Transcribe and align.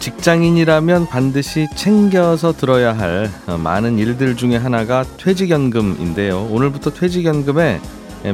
직장인이라면 0.00 1.06
반드시 1.08 1.66
챙겨서 1.74 2.52
들어야 2.52 2.96
할 2.96 3.30
많은 3.62 3.98
일들 3.98 4.36
중에 4.36 4.56
하나가 4.56 5.04
퇴직연금인데요. 5.18 6.48
오늘부터 6.50 6.90
퇴직연금에 6.90 7.80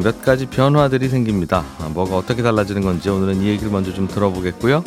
몇 0.02 0.22
가지 0.22 0.46
변화들이 0.46 1.08
생깁니다. 1.08 1.64
뭐가 1.92 2.16
어떻게 2.16 2.42
달라지는 2.42 2.82
건지 2.82 3.08
오늘은 3.10 3.42
이 3.42 3.48
얘기를 3.48 3.70
먼저 3.72 3.92
좀 3.92 4.06
들어보겠고요. 4.06 4.84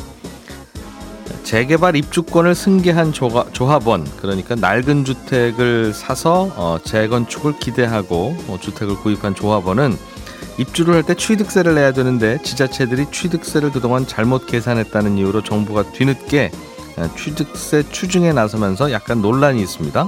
재개발 1.43 1.97
입주권을 1.97 2.55
승계한 2.55 3.11
조합원 3.11 4.05
그러니까 4.21 4.55
낡은 4.55 5.03
주택을 5.03 5.93
사서 5.93 6.49
어, 6.55 6.77
재건축을 6.83 7.59
기대하고 7.59 8.35
어, 8.47 8.57
주택을 8.59 8.95
구입한 8.95 9.35
조합원은 9.35 9.97
입주를 10.57 10.93
할 10.95 11.03
때 11.03 11.15
취득세를 11.15 11.75
내야 11.75 11.91
되는데 11.93 12.39
지자체들이 12.43 13.07
취득세를 13.11 13.71
그동안 13.71 14.05
잘못 14.07 14.45
계산했다는 14.45 15.17
이유로 15.17 15.43
정부가 15.43 15.91
뒤늦게 15.91 16.51
어, 16.97 17.09
취득세 17.17 17.83
추징에 17.89 18.33
나서면서 18.33 18.91
약간 18.91 19.21
논란이 19.21 19.61
있습니다. 19.61 20.07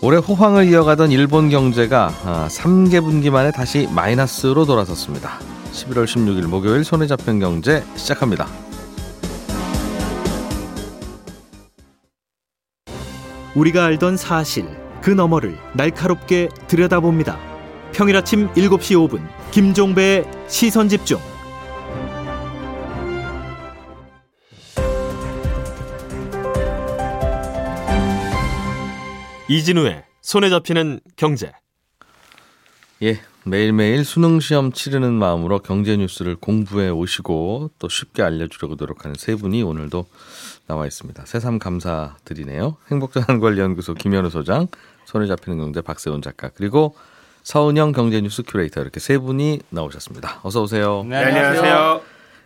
올해 0.00 0.18
호황을 0.18 0.68
이어가던 0.68 1.10
일본 1.12 1.48
경제가 1.48 2.48
3개 2.50 3.02
분기 3.02 3.30
만에 3.30 3.50
다시 3.50 3.88
마이너스로 3.90 4.66
돌아섰습니다. 4.66 5.38
11월 5.72 6.04
16일 6.04 6.46
목요일 6.46 6.84
손에 6.84 7.06
잡힌 7.06 7.40
경제 7.40 7.82
시작합니다. 7.96 8.46
우리가 13.54 13.84
알던 13.86 14.16
사실 14.16 14.68
그 15.00 15.10
너머를 15.10 15.56
날카롭게 15.74 16.48
들여다봅니다. 16.66 17.53
평일 17.94 18.16
아침 18.16 18.52
7시 18.54 19.08
5분 19.08 19.22
김종배의 19.52 20.24
시선 20.48 20.88
집중. 20.88 21.20
이진우의 29.48 30.02
손에 30.22 30.50
잡히는 30.50 30.98
경제. 31.14 31.52
예, 33.04 33.20
매일매일 33.44 34.04
수능 34.04 34.40
시험 34.40 34.72
치르는 34.72 35.12
마음으로 35.12 35.60
경제 35.60 35.96
뉴스를 35.96 36.34
공부해 36.34 36.88
오시고 36.88 37.70
또 37.78 37.88
쉽게 37.88 38.24
알려주려고 38.24 38.74
노력하는 38.74 39.14
세 39.16 39.36
분이 39.36 39.62
오늘도 39.62 40.06
나와 40.66 40.88
있습니다. 40.88 41.26
새삼 41.26 41.60
감사드리네요. 41.60 42.76
행복자산관리연구소 42.90 43.94
김현우 43.94 44.30
소장, 44.30 44.66
손에 45.04 45.28
잡히는 45.28 45.58
경제 45.58 45.80
박세훈 45.80 46.22
작가, 46.22 46.48
그리고 46.48 46.96
서은영 47.44 47.92
경제뉴스 47.92 48.42
큐레이터 48.42 48.80
이렇게 48.80 49.00
세 49.00 49.18
분이 49.18 49.60
나오셨습니다. 49.68 50.40
어서 50.42 50.62
오세요. 50.62 51.04
네, 51.06 51.16
안녕하세요. 51.16 52.00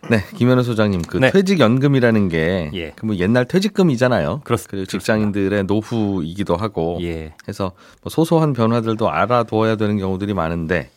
네, 0.09 0.23
김현우 0.35 0.61
소장님, 0.63 1.01
그 1.03 1.17
네. 1.17 1.31
퇴직연금이라는 1.31 2.29
게, 2.29 2.69
예. 2.73 2.91
그뭐 2.91 3.15
옛날 3.15 3.45
퇴직금이잖아요. 3.45 4.41
그렇, 4.43 4.57
그리고 4.67 4.85
직장인들의 4.85 5.63
노후이기도 5.65 6.55
하고, 6.57 6.97
예. 7.01 7.33
해서 7.47 7.71
뭐 8.01 8.09
소소한 8.09 8.53
변화들도 8.53 9.09
알아두어야 9.09 9.77
되는 9.77 9.97
경우들이 9.97 10.33
많은데, 10.33 10.79
네, 10.79 10.89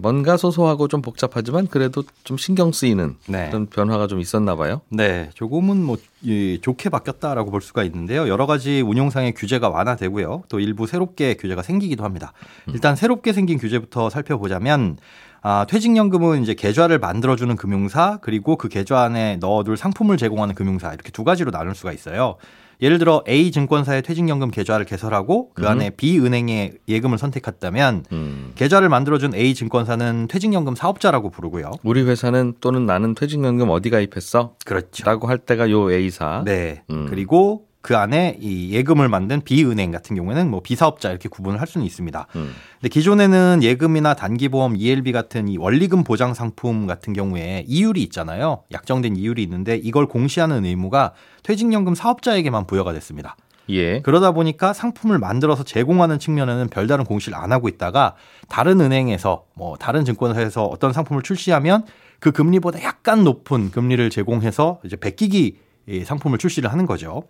뭔가 0.00 0.36
소소하고 0.36 0.88
좀 0.88 1.02
복잡하지만 1.02 1.66
그래도 1.66 2.04
좀 2.24 2.36
신경 2.36 2.72
쓰이는 2.72 3.16
네. 3.26 3.48
그런 3.48 3.66
변화가 3.66 4.06
좀 4.06 4.20
있었나 4.20 4.56
봐요. 4.56 4.80
네, 4.88 5.30
조금은 5.34 5.82
뭐 5.82 5.96
예, 6.26 6.58
좋게 6.60 6.90
바뀌었다라고 6.90 7.50
볼 7.50 7.60
수가 7.60 7.82
있는데요. 7.84 8.28
여러 8.28 8.46
가지 8.46 8.82
운용상의 8.82 9.34
규제가 9.34 9.68
완화되고요. 9.68 10.44
또 10.48 10.60
일부 10.60 10.86
새롭게 10.86 11.34
규제가 11.34 11.62
생기기도 11.62 12.04
합니다. 12.04 12.32
음. 12.68 12.74
일단 12.74 12.96
새롭게 12.96 13.32
생긴 13.32 13.58
규제부터 13.58 14.10
살펴보자면 14.10 14.98
아, 15.42 15.64
퇴직연금은 15.68 16.42
이제 16.42 16.54
계좌를 16.54 16.98
만들어주는 16.98 17.56
금융사 17.56 18.18
그리고 18.20 18.56
그 18.56 18.68
계좌 18.68 19.00
안에 19.00 19.36
넣어둘 19.36 19.76
상품을 19.76 20.18
제공하는 20.18 20.54
금융사 20.54 20.92
이렇게 20.92 21.10
두 21.10 21.24
가지로 21.24 21.50
나눌 21.50 21.74
수가 21.74 21.92
있어요. 21.92 22.36
예를 22.82 22.98
들어 22.98 23.22
A 23.28 23.50
증권사의 23.50 24.02
퇴직연금 24.02 24.50
계좌를 24.50 24.84
개설하고 24.84 25.50
그 25.54 25.66
안에 25.68 25.88
음. 25.88 25.92
B 25.96 26.18
은행의 26.18 26.74
예금을 26.88 27.18
선택했다면 27.18 28.04
음. 28.12 28.52
계좌를 28.54 28.88
만들어준 28.88 29.34
A 29.34 29.54
증권사는 29.54 30.28
퇴직연금 30.28 30.74
사업자라고 30.74 31.30
부르고요. 31.30 31.72
우리 31.82 32.02
회사는 32.02 32.54
또는 32.60 32.86
나는 32.86 33.14
퇴직연금 33.14 33.70
어디 33.70 33.90
가입했어? 33.90 34.54
그렇죠. 34.64 35.04
라고 35.04 35.28
할 35.28 35.38
때가 35.38 35.70
요 35.70 35.90
A사. 35.90 36.42
네. 36.44 36.82
음. 36.90 37.06
그리고 37.08 37.69
그 37.82 37.96
안에 37.96 38.36
이 38.40 38.72
예금을 38.72 39.08
만든 39.08 39.40
비은행 39.40 39.90
같은 39.90 40.14
경우에는 40.14 40.50
뭐 40.50 40.60
비사업자 40.60 41.10
이렇게 41.10 41.28
구분을 41.28 41.60
할 41.60 41.66
수는 41.66 41.86
있습니다. 41.86 42.26
음. 42.36 42.52
근데 42.74 42.88
기존에는 42.88 43.60
예금이나 43.62 44.14
단기보험, 44.14 44.76
ELB 44.76 45.12
같은 45.12 45.48
이 45.48 45.56
원리금 45.56 46.04
보장 46.04 46.34
상품 46.34 46.86
같은 46.86 47.12
경우에 47.12 47.64
이율이 47.66 48.02
있잖아요. 48.04 48.64
약정된 48.72 49.16
이율이 49.16 49.42
있는데 49.42 49.76
이걸 49.76 50.06
공시하는 50.06 50.64
의무가 50.66 51.12
퇴직연금 51.42 51.94
사업자에게만 51.94 52.66
부여가 52.66 52.92
됐습니다. 52.92 53.36
예. 53.70 54.00
그러다 54.02 54.32
보니까 54.32 54.72
상품을 54.72 55.18
만들어서 55.18 55.62
제공하는 55.62 56.18
측면에는 56.18 56.68
별다른 56.68 57.04
공시를 57.04 57.38
안 57.38 57.52
하고 57.52 57.68
있다가 57.68 58.14
다른 58.48 58.80
은행에서 58.80 59.44
뭐 59.54 59.76
다른 59.76 60.04
증권사에서 60.04 60.64
어떤 60.64 60.92
상품을 60.92 61.22
출시하면 61.22 61.84
그 62.18 62.32
금리보다 62.32 62.82
약간 62.82 63.24
높은 63.24 63.70
금리를 63.70 64.10
제공해서 64.10 64.80
이제 64.84 64.96
베끼기 64.96 65.58
상품을 66.04 66.38
출시를 66.38 66.70
하는 66.70 66.84
거죠. 66.84 67.22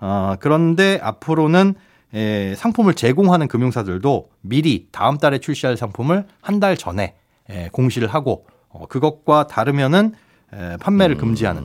어, 0.00 0.34
그런데 0.40 0.98
앞으로는 1.02 1.74
에, 2.14 2.54
상품을 2.54 2.94
제공하는 2.94 3.48
금융사들도 3.48 4.28
미리 4.40 4.88
다음 4.90 5.18
달에 5.18 5.38
출시할 5.38 5.76
상품을 5.76 6.26
한 6.40 6.60
달 6.60 6.76
전에 6.76 7.14
에, 7.50 7.68
공시를 7.72 8.08
하고 8.08 8.46
어, 8.68 8.86
그것과 8.86 9.46
다르면은 9.46 10.12
에, 10.52 10.76
판매를 10.78 11.16
음. 11.16 11.18
금지하는. 11.20 11.62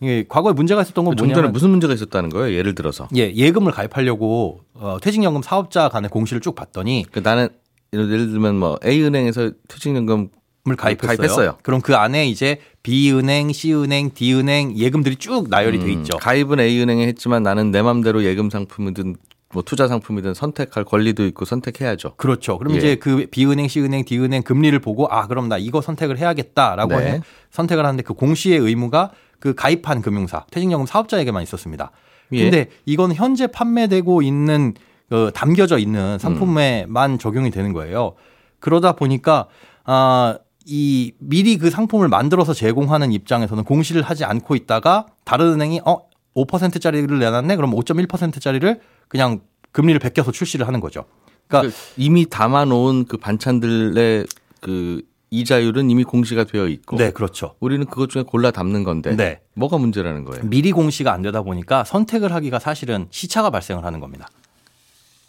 이게 0.00 0.24
과거에 0.28 0.52
문제가 0.52 0.82
있었던 0.82 1.04
건 1.04 1.14
뭐냐면 1.16 1.52
무슨 1.52 1.70
문제가 1.70 1.92
있었다는 1.92 2.30
거예요? 2.30 2.56
예를 2.56 2.74
들어서 2.74 3.06
예 3.14 3.32
예금을 3.32 3.72
가입하려고 3.72 4.60
어, 4.74 4.96
퇴직연금 5.00 5.42
사업자 5.42 5.88
간의 5.88 6.08
공시를 6.10 6.40
쭉 6.40 6.54
봤더니 6.54 7.04
그 7.12 7.20
나는 7.20 7.48
예를 7.92 8.08
들면 8.30 8.56
뭐 8.56 8.78
A 8.84 9.02
은행에서 9.02 9.50
퇴직연금 9.68 10.30
을 10.68 10.76
가입했어요. 10.76 11.16
가입했어요. 11.16 11.58
그럼 11.62 11.80
그 11.80 11.96
안에 11.96 12.28
이제 12.28 12.60
B은행, 12.84 13.52
C은행, 13.52 14.12
D은행 14.14 14.76
예금들이 14.76 15.16
쭉 15.16 15.48
나열이 15.48 15.78
음, 15.78 15.84
돼 15.84 15.92
있죠. 15.94 16.16
가입은 16.18 16.60
A은행에 16.60 17.04
했지만 17.08 17.42
나는 17.42 17.72
내 17.72 17.82
맘대로 17.82 18.22
예금 18.22 18.48
상품이든 18.48 19.16
뭐 19.52 19.64
투자 19.64 19.88
상품이든 19.88 20.34
선택할 20.34 20.84
권리도 20.84 21.26
있고 21.26 21.46
선택해야죠. 21.46 22.14
그렇죠. 22.14 22.58
그럼 22.58 22.74
예. 22.74 22.78
이제 22.78 22.94
그 22.94 23.26
B은행, 23.32 23.66
C은행, 23.66 24.04
D은행 24.04 24.42
금리를 24.42 24.78
보고 24.78 25.08
아 25.08 25.26
그럼 25.26 25.48
나 25.48 25.58
이거 25.58 25.80
선택을 25.80 26.16
해야겠다라고 26.18 26.96
네. 26.96 27.06
해 27.06 27.20
선택을 27.50 27.84
하는데 27.84 28.00
그 28.04 28.14
공시의 28.14 28.60
의무가 28.60 29.10
그 29.40 29.54
가입한 29.54 30.00
금융사 30.00 30.46
퇴직연금 30.52 30.86
사업자에게만 30.86 31.42
있었습니다. 31.42 31.90
예. 32.34 32.44
근데 32.44 32.68
이건 32.86 33.12
현재 33.14 33.48
판매되고 33.48 34.22
있는 34.22 34.74
그 35.08 35.32
담겨져 35.34 35.78
있는 35.78 36.20
상품에만 36.20 37.10
음. 37.10 37.18
적용이 37.18 37.50
되는 37.50 37.72
거예요. 37.72 38.14
그러다 38.60 38.92
보니까 38.92 39.48
아 39.84 40.38
이 40.66 41.12
미리 41.18 41.56
그 41.58 41.70
상품을 41.70 42.08
만들어서 42.08 42.54
제공하는 42.54 43.12
입장에서는 43.12 43.64
공시를 43.64 44.02
하지 44.02 44.24
않고 44.24 44.54
있다가 44.54 45.06
다른 45.24 45.54
은행이 45.54 45.80
어 45.84 46.02
5%짜리를 46.34 47.18
내놨네 47.18 47.56
그럼 47.56 47.72
5.1%짜리를 47.72 48.80
그냥 49.08 49.40
금리를 49.72 49.98
베껴서 49.98 50.32
출시를 50.32 50.66
하는 50.66 50.80
거죠. 50.80 51.04
그러니까 51.46 51.70
그 51.70 51.82
이미 51.96 52.26
담아 52.26 52.66
놓은 52.66 53.06
그 53.06 53.16
반찬들의 53.16 54.26
그 54.60 55.02
이자율은 55.30 55.90
이미 55.90 56.04
공시가 56.04 56.44
되어 56.44 56.68
있고. 56.68 56.96
네, 56.96 57.10
그렇죠. 57.10 57.56
우리는 57.58 57.86
그것 57.86 58.10
중에 58.10 58.22
골라 58.22 58.50
담는 58.50 58.84
건데. 58.84 59.16
네. 59.16 59.40
뭐가 59.54 59.78
문제라는 59.78 60.24
거예요? 60.24 60.44
미리 60.44 60.72
공시가 60.72 61.12
안 61.12 61.22
되다 61.22 61.42
보니까 61.42 61.84
선택을 61.84 62.32
하기가 62.34 62.58
사실은 62.58 63.06
시차가 63.10 63.48
발생을 63.48 63.84
하는 63.84 63.98
겁니다. 63.98 64.28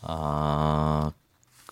아, 0.02 1.12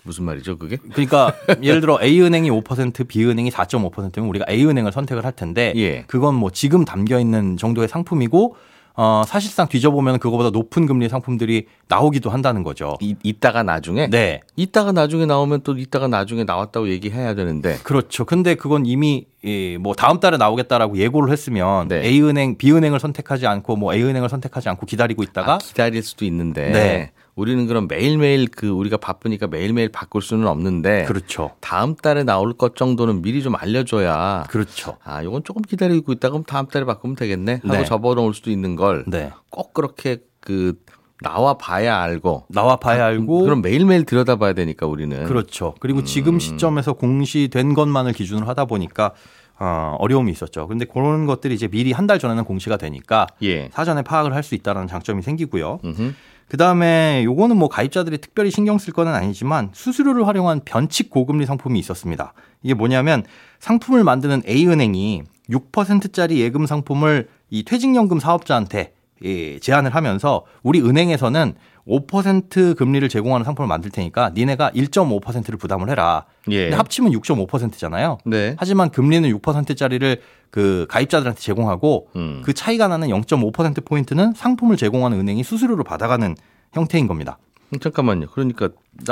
무슨 0.03 0.24
말이죠, 0.25 0.57
그게? 0.57 0.77
그러니까 0.77 1.33
예를 1.62 1.81
들어 1.81 2.00
A 2.01 2.21
은행이 2.21 2.50
5%, 2.50 3.07
B 3.07 3.25
은행이 3.25 3.51
4.5%면 3.51 4.27
우리가 4.30 4.45
A 4.50 4.65
은행을 4.65 4.92
선택을 4.92 5.25
할 5.25 5.31
텐데 5.31 5.74
예. 5.75 6.03
그건 6.07 6.36
뭐 6.36 6.50
지금 6.50 6.86
담겨 6.86 7.19
있는 7.19 7.57
정도의 7.57 7.88
상품이고 7.88 8.56
어, 8.94 9.24
사실상 9.25 9.68
뒤져보면 9.68 10.19
그거보다 10.19 10.50
높은 10.50 10.86
금리 10.86 11.07
상품들이 11.07 11.68
나오기도 11.88 12.30
한다는 12.30 12.63
거죠. 12.63 12.98
이, 13.00 13.15
이따가 13.24 13.63
나중에? 13.63 14.09
네. 14.09 14.42
이따가 14.56 14.92
나중에 14.92 15.25
나오면 15.25 15.62
또 15.63 15.77
이따가 15.77 16.07
나중에 16.07 16.44
나왔다고 16.44 16.89
얘기해야 16.89 17.33
되는데. 17.33 17.77
그렇죠. 17.83 18.25
근데 18.25 18.56
그건 18.56 18.86
이미 18.86 19.27
예, 19.45 19.77
뭐 19.77 19.95
다음 19.95 20.19
달에 20.19 20.38
나오겠다라고 20.38 20.97
예고를 20.97 21.31
했으면 21.31 21.88
네. 21.88 22.06
A은행, 22.06 22.57
B은행을 22.57 23.00
선택하지 23.00 23.47
않고 23.47 23.77
뭐 23.77 23.94
A은행을 23.94 24.27
선택하지 24.30 24.69
않고 24.69 24.86
기다리고 24.86 25.24
있다가 25.24 25.54
아, 25.56 25.57
기다릴 25.57 26.04
수도 26.04 26.25
있는데. 26.25 26.69
네. 26.69 27.12
우리는 27.36 27.66
그럼 27.68 27.88
매일매일 27.88 28.48
그 28.48 28.68
우리가 28.69 28.98
바쁘니까 28.98 29.48
매일매일 29.48 29.89
바꿀 29.89 30.22
수는 30.22 30.48
없는데 30.48 31.06
그렇죠. 31.06 31.51
다음 31.62 31.95
달에 31.95 32.24
나올 32.24 32.54
것 32.54 32.75
정도는 32.75 33.22
미리 33.22 33.42
좀 33.42 33.56
알려줘야 33.56 34.44
그렇죠. 34.50 34.98
아 35.04 35.24
요건 35.24 35.44
조금 35.44 35.62
기다리고 35.62 36.12
있다 36.12 36.30
그럼 36.30 36.44
다음 36.44 36.66
달에 36.68 36.86
바꾸면 36.86 37.16
되겠네 37.16 37.62
하고 37.63 37.68
네. 37.74 37.86
접어놓을 37.86 38.33
수도 38.33 38.51
있는 38.51 38.75
걸꼭 38.75 39.10
네. 39.10 39.31
그렇게 39.74 40.18
그 40.42 40.74
나와 41.22 41.54
봐야 41.54 42.01
알고 42.01 42.45
나와 42.50 42.75
봐야 42.78 43.06
알고 43.06 43.44
그럼 43.44 43.62
매일매일 43.62 44.06
들여다봐야 44.06 44.54
되니까 44.54 44.88
우리는 44.88 45.24
그렇죠. 45.25 45.75
그리고 45.80 46.00
음. 46.00 46.06
지금 46.06 46.39
시점에서 46.39 46.94
공시된 46.94 47.74
것만을 47.75 48.13
기준으로 48.13 48.45
하다 48.48 48.66
보니까 48.66 49.12
어, 49.60 49.95
어려움이 50.00 50.31
있었죠. 50.31 50.68
근데 50.68 50.86
그런 50.86 51.28
것들이 51.28 51.54
이제 51.54 51.68
미리 51.68 51.92
한 51.92 52.07
달 52.07 52.18
전에는 52.18 52.44
공시가 52.45 52.78
되니까 52.78 53.28
예. 53.44 53.69
사전에 53.72 54.01
파악을 54.01 54.33
할 54.33 54.42
수 54.42 54.56
있다는 54.56 54.88
장점이 54.88 55.22
생기고요. 55.22 55.80
음흠. 55.86 56.13
그 56.51 56.57
다음에 56.57 57.21
요거는 57.24 57.56
뭐 57.56 57.69
가입자들이 57.69 58.18
특별히 58.18 58.51
신경 58.51 58.77
쓸 58.77 58.92
거는 58.92 59.13
아니지만 59.13 59.69
수수료를 59.71 60.27
활용한 60.27 60.63
변칙 60.65 61.09
고금리 61.09 61.45
상품이 61.45 61.80
있었습니다. 61.80 62.33
이게 62.62 62.74
뭐냐면 62.74 63.24
상품을 63.59 64.03
만드는 64.03 64.42
A은행이 64.45 65.24
6%짜리 65.50 66.42
예금 66.42 66.65
상품을 66.65 67.30
이 67.51 67.63
퇴직연금 67.63 68.19
사업자한테 68.19 68.92
예, 69.23 69.59
제안을 69.59 69.94
하면서 69.94 70.45
우리 70.63 70.81
은행에서는 70.81 71.56
5% 71.88 72.75
금리를 72.77 73.07
제공하는 73.09 73.44
상품을 73.44 73.68
만들 73.68 73.89
테니까 73.91 74.31
니네가 74.35 74.71
1.5%를 74.71 75.57
부담을 75.57 75.89
해라. 75.89 76.25
예. 76.50 76.63
근데 76.65 76.75
합치면 76.75 77.12
6.5%잖아요. 77.13 78.19
네. 78.25 78.56
하지만 78.57 78.89
금리는 78.89 79.29
6%짜리를 79.38 80.21
그 80.51 80.85
가입자들한테 80.89 81.39
제공하고 81.39 82.09
음. 82.15 82.41
그 82.44 82.53
차이가 82.53 82.88
나는 82.88 83.07
0.5% 83.07 83.85
포인트는 83.85 84.33
상품을 84.33 84.77
제공하는 84.77 85.19
은행이 85.19 85.44
수수료로 85.44 85.83
받아가는 85.83 86.35
형태인 86.73 87.07
겁니다. 87.07 87.38
음, 87.73 87.79
잠깐만요. 87.79 88.27
그러니까 88.27 88.69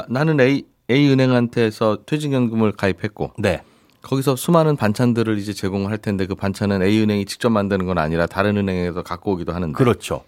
나, 0.09 0.23
는 0.23 0.39
A 0.39 0.63
A 0.91 1.07
은행한테서 1.09 2.00
퇴직연금을 2.06 2.73
가입했고 2.73 3.33
네. 3.38 3.61
거기서 4.01 4.36
수많은 4.36 4.75
반찬들을 4.75 5.38
이제 5.38 5.54
제공할 5.54 5.98
텐데 5.98 6.25
그 6.25 6.36
반찬은 6.36 6.81
A 6.81 7.01
은행이 7.01 7.25
직접 7.25 7.50
만드는 7.50 7.86
건 7.86 7.98
아니라 7.98 8.25
다른 8.25 8.57
은행에서 8.57 9.04
갖고 9.04 9.34
오기도 9.34 9.54
하는데 9.54 9.74
그렇죠. 9.74 10.24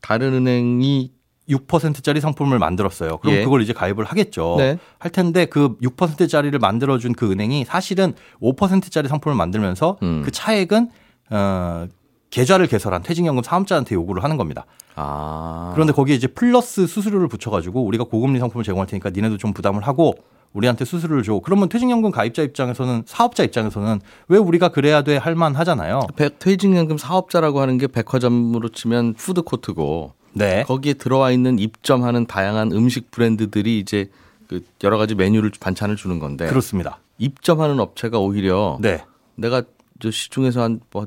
다른 0.00 0.32
은행이 0.34 1.12
6%짜리 1.48 2.20
상품을 2.20 2.58
만들었어요. 2.58 3.18
그럼 3.18 3.34
예. 3.34 3.44
그걸 3.44 3.60
이제 3.62 3.72
가입을 3.72 4.04
하겠죠. 4.04 4.54
네. 4.58 4.78
할 4.98 5.10
텐데 5.10 5.46
그 5.46 5.76
6%짜리를 5.82 6.56
만들어준 6.58 7.14
그 7.14 7.30
은행이 7.30 7.64
사실은 7.64 8.14
5%짜리 8.40 9.08
상품을 9.08 9.36
만들면서 9.36 9.98
음. 10.02 10.22
그 10.24 10.30
차액은 10.30 10.90
어, 11.30 11.88
계좌를 12.30 12.66
개설한 12.68 13.02
퇴직연금 13.02 13.42
사업자한테 13.42 13.94
요구를 13.94 14.22
하는 14.24 14.36
겁니다. 14.36 14.64
아 14.96 15.70
그런데 15.74 15.92
거기에 15.92 16.14
이제 16.14 16.26
플러스 16.26 16.86
수수료를 16.86 17.28
붙여가지고 17.28 17.84
우리가 17.84 18.04
고금리 18.04 18.38
상품을 18.38 18.64
제공할 18.64 18.86
테니까 18.86 19.10
니네도 19.10 19.36
좀 19.36 19.52
부담을 19.52 19.82
하고 19.82 20.14
우리한테 20.52 20.84
수수료를 20.84 21.22
줘. 21.22 21.40
그러면 21.44 21.68
퇴직연금 21.68 22.10
가입자 22.10 22.42
입장에서는 22.42 23.04
사업자 23.06 23.44
입장에서는 23.44 24.00
왜 24.28 24.38
우리가 24.38 24.68
그래야 24.68 25.02
돼 25.02 25.16
할만 25.16 25.54
하잖아요. 25.56 26.00
백- 26.16 26.38
퇴직연금 26.40 26.98
사업자라고 26.98 27.60
하는 27.60 27.78
게 27.78 27.86
백화점으로 27.86 28.68
치면 28.70 29.14
푸드코트고 29.14 30.12
네. 30.32 30.64
거기에 30.64 30.94
들어와 30.94 31.30
있는 31.30 31.58
입점하는 31.58 32.26
다양한 32.26 32.72
음식 32.72 33.10
브랜드들이 33.10 33.78
이제 33.78 34.10
그 34.48 34.64
여러 34.82 34.98
가지 34.98 35.14
메뉴를 35.14 35.52
반찬을 35.60 35.94
주는 35.96 36.18
건데 36.18 36.46
그렇습니다. 36.48 36.98
입점하는 37.18 37.78
업체가 37.78 38.18
오히려 38.18 38.76
네. 38.80 39.04
내가 39.36 39.62
저 40.00 40.10
시중에서 40.10 40.62
한 40.62 40.80
뭐 40.92 41.06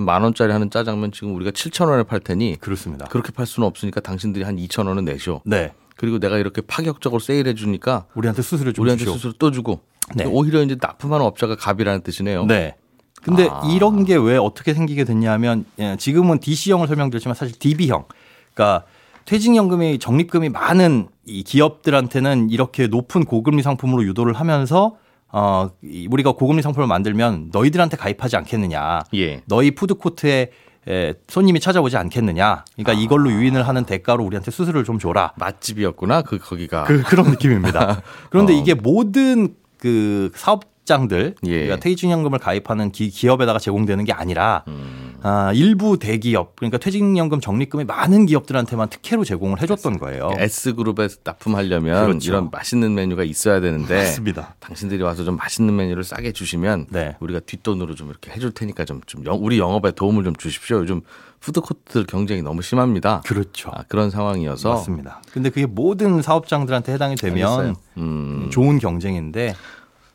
만 0.00 0.22
원짜리 0.22 0.52
하는 0.52 0.70
짜장면 0.70 1.12
지금 1.12 1.34
우리가 1.34 1.50
7천 1.50 1.88
원에 1.88 2.02
팔 2.02 2.18
테니 2.20 2.56
그렇습니다. 2.60 3.04
그렇게 3.06 3.30
팔 3.30 3.44
수는 3.46 3.66
없으니까 3.66 4.00
당신들이 4.00 4.44
한 4.44 4.56
2천 4.56 4.88
원은 4.88 5.04
내쇼. 5.04 5.42
네. 5.44 5.74
그리고 5.96 6.18
내가 6.18 6.38
이렇게 6.38 6.62
파격적으로 6.62 7.20
세일해 7.20 7.54
주니까 7.54 8.06
우리한테 8.14 8.40
수수료 8.40 8.72
좀 8.72 8.84
우리한테 8.84 9.04
주시오. 9.04 9.14
수수료 9.14 9.32
또 9.38 9.50
주고 9.50 9.80
네. 10.16 10.24
오히려 10.24 10.62
이제 10.62 10.76
납품하는 10.80 11.24
업자가 11.26 11.56
갑이라는 11.56 12.00
뜻이네요. 12.02 12.46
네. 12.46 12.76
근데 13.22 13.48
아. 13.50 13.62
이런 13.70 14.04
게 14.04 14.16
왜 14.16 14.36
어떻게 14.38 14.72
생기게 14.72 15.04
됐냐면 15.04 15.64
예, 15.78 15.96
지금은 15.98 16.40
DC형을 16.40 16.88
설명드렸지만 16.88 17.34
사실 17.34 17.56
DB형. 17.58 18.06
그러니까 18.54 18.86
퇴직연금이 19.26 19.98
적립금이 19.98 20.48
많은 20.48 21.08
이 21.26 21.44
기업들한테는 21.44 22.50
이렇게 22.50 22.86
높은 22.88 23.24
고금리 23.24 23.62
상품으로 23.62 24.04
유도를 24.04 24.32
하면서 24.32 24.96
어 25.32 25.70
이- 25.82 26.06
우리가 26.10 26.32
고금리 26.32 26.60
상품을 26.62 26.86
만들면 26.86 27.50
너희들한테 27.52 27.96
가입하지 27.96 28.36
않겠느냐. 28.36 29.00
예. 29.14 29.42
너희 29.46 29.70
푸드코트에 29.72 30.50
에, 30.88 31.14
손님이 31.28 31.60
찾아오지 31.60 31.96
않겠느냐. 31.96 32.64
그러니까 32.74 32.92
이걸로 32.92 33.30
유인을 33.30 33.66
하는 33.66 33.84
대가로 33.84 34.24
우리한테 34.24 34.50
수수료를 34.50 34.84
좀 34.84 34.98
줘라. 34.98 35.32
맛집이었구나 35.36 36.22
그 36.22 36.38
거기가. 36.38 36.84
그, 36.84 37.02
그런 37.02 37.30
느낌입니다. 37.30 38.02
그런데 38.30 38.52
어. 38.52 38.56
이게 38.56 38.74
모든 38.74 39.54
그 39.78 40.30
사업장들, 40.34 41.36
예. 41.46 41.50
그러니까 41.50 41.76
퇴직연금을 41.76 42.38
가입하는 42.38 42.90
기, 42.92 43.08
기업에다가 43.10 43.58
제공되는 43.58 44.04
게 44.04 44.12
아니라 44.12 44.64
음. 44.68 45.01
아, 45.22 45.52
일부 45.54 45.98
대기업, 45.98 46.56
그러니까 46.56 46.78
퇴직연금 46.78 47.40
적립금이 47.40 47.84
많은 47.84 48.26
기업들한테만 48.26 48.88
특혜로 48.88 49.24
제공을 49.24 49.60
해줬던 49.62 49.98
거예요. 49.98 50.30
S 50.36 50.74
그룹에 50.74 51.08
납품하려면 51.24 52.06
그렇죠. 52.06 52.30
이런 52.30 52.50
맛있는 52.50 52.94
메뉴가 52.94 53.22
있어야 53.24 53.60
되는데 53.60 53.94
맞습니다. 53.96 54.54
당신들이 54.60 55.02
와서 55.02 55.24
좀 55.24 55.36
맛있는 55.36 55.74
메뉴를 55.76 56.04
싸게 56.04 56.32
주시면 56.32 56.86
네. 56.90 57.16
우리가 57.20 57.40
뒷돈으로 57.40 57.94
좀 57.94 58.08
이렇게 58.10 58.30
해줄 58.32 58.52
테니까 58.52 58.84
좀, 58.84 59.00
좀 59.06 59.24
영- 59.24 59.38
우리 59.44 59.58
영업에 59.58 59.92
도움을 59.92 60.24
좀 60.24 60.34
주십시오. 60.36 60.78
요즘 60.78 61.02
푸드코트들 61.40 62.04
경쟁이 62.06 62.42
너무 62.42 62.62
심합니다. 62.62 63.22
그렇죠. 63.26 63.70
아, 63.74 63.82
그런 63.88 64.10
상황이어서 64.10 64.70
맞습니다. 64.70 65.22
근데 65.32 65.50
그게 65.50 65.66
모든 65.66 66.22
사업장들한테 66.22 66.92
해당이 66.92 67.16
되면. 67.16 67.74
음. 67.98 68.48
좋은 68.52 68.78
경쟁인데 68.78 69.54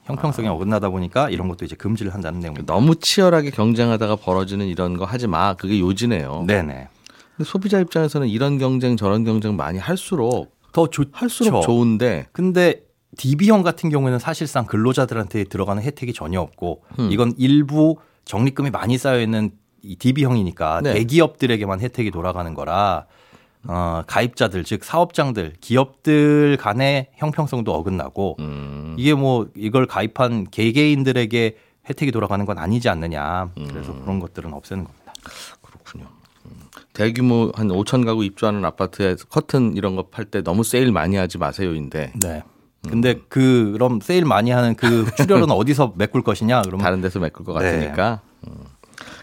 형평성이 0.07 0.47
어긋나다 0.47 0.89
보니까 0.89 1.29
이런 1.29 1.49
것도 1.49 1.65
이제 1.65 1.75
금지를 1.75 2.13
한다는 2.13 2.39
내용입니다. 2.39 2.73
너무 2.73 2.95
치열하게 2.95 3.51
경쟁하다가 3.51 4.15
벌어지는 4.15 4.65
이런 4.67 4.95
거 4.95 5.03
하지 5.03 5.27
마. 5.27 5.53
그게 5.53 5.79
요지네요. 5.79 6.45
네네. 6.47 6.87
근데 7.35 7.49
소비자 7.49 7.79
입장에서는 7.79 8.27
이런 8.27 8.57
경쟁 8.57 8.95
저런 8.95 9.25
경쟁 9.25 9.57
많이 9.57 9.77
할수록 9.77 10.55
더 10.71 10.87
좋, 10.87 11.09
할수록 11.11 11.61
좋은데 11.61 12.27
근데 12.31 12.83
DB형 13.17 13.63
같은 13.63 13.89
경우에는 13.89 14.17
사실상 14.17 14.65
근로자들한테 14.65 15.43
들어가는 15.45 15.83
혜택이 15.83 16.13
전혀 16.13 16.39
없고 16.39 16.83
음. 16.99 17.11
이건 17.11 17.33
일부 17.37 17.97
적립금이 18.25 18.69
많이 18.71 18.97
쌓여 18.97 19.19
있는 19.19 19.51
이 19.83 19.95
DB형이니까 19.97 20.81
네. 20.83 20.93
대기업들에게만 20.93 21.81
혜택이 21.81 22.11
돌아가는 22.11 22.53
거라 22.53 23.05
어, 23.65 24.03
가입자들 24.07 24.63
즉 24.63 24.83
사업장들 24.83 25.53
기업들 25.59 26.57
간의 26.59 27.07
형평성도 27.15 27.73
어긋나고 27.73 28.37
음, 28.39 28.95
이게 28.97 29.13
뭐 29.13 29.47
이걸 29.55 29.85
가입한 29.87 30.47
개개인들에게 30.51 31.57
혜택이 31.89 32.11
돌아가는 32.11 32.45
건 32.45 32.57
아니지 32.57 32.89
않느냐 32.89 33.51
그래서 33.69 33.91
음. 33.91 34.01
그런 34.01 34.19
것들은 34.19 34.53
없애는 34.53 34.83
겁니다. 34.83 35.13
그렇군요. 35.61 36.05
음. 36.45 36.51
대규모 36.93 37.51
한 37.55 37.67
5천 37.67 38.05
가구 38.05 38.23
입주하는 38.23 38.63
아파트에 38.65 39.15
커튼 39.29 39.75
이런 39.75 39.95
거 39.95 40.03
팔 40.09 40.25
때 40.25 40.41
너무 40.43 40.63
세일 40.63 40.91
많이 40.91 41.15
하지 41.15 41.37
마세요인데 41.37 42.13
네. 42.21 42.43
근데 42.87 43.15
그 43.27 43.71
그럼 43.73 43.99
세일 44.01 44.23
많이 44.23 44.51
하는 44.51 44.75
그 44.75 45.05
출혈은 45.17 45.49
어디서 45.51 45.93
메꿀 45.97 46.21
것이냐 46.23 46.61
그러면 46.61 46.83
다른 46.83 47.01
데서 47.01 47.19
메꿀 47.19 47.45
것 47.45 47.57
네. 47.59 47.65
같으니까 47.65 48.21
음. 48.47 48.53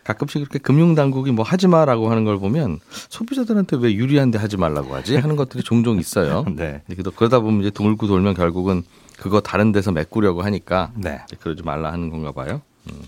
가끔씩 0.04 0.40
이렇게 0.40 0.58
금융 0.58 0.94
당국이 0.94 1.30
뭐 1.32 1.44
하지 1.44 1.66
마라고 1.68 2.10
하는 2.10 2.24
걸 2.24 2.38
보면 2.38 2.80
소비자들한테 3.08 3.76
왜 3.78 3.92
유리한데 3.94 4.38
하지 4.38 4.56
말라고 4.56 4.94
하지 4.94 5.16
하는 5.16 5.36
것들이 5.36 5.62
종종 5.62 5.98
있어요. 5.98 6.44
네. 6.54 6.82
그러- 6.96 7.10
그러다 7.10 7.40
보면 7.40 7.60
이제 7.60 7.70
돌고 7.70 8.06
돌면 8.06 8.34
결국은 8.34 8.82
그거 9.18 9.40
다른 9.40 9.72
데서 9.72 9.92
메꾸려고 9.92 10.42
하니까 10.42 10.90
네. 10.96 11.20
그러지 11.40 11.62
말라 11.62 11.92
하는 11.92 12.10
건가 12.10 12.32
봐요. 12.32 12.60
음. 12.90 13.00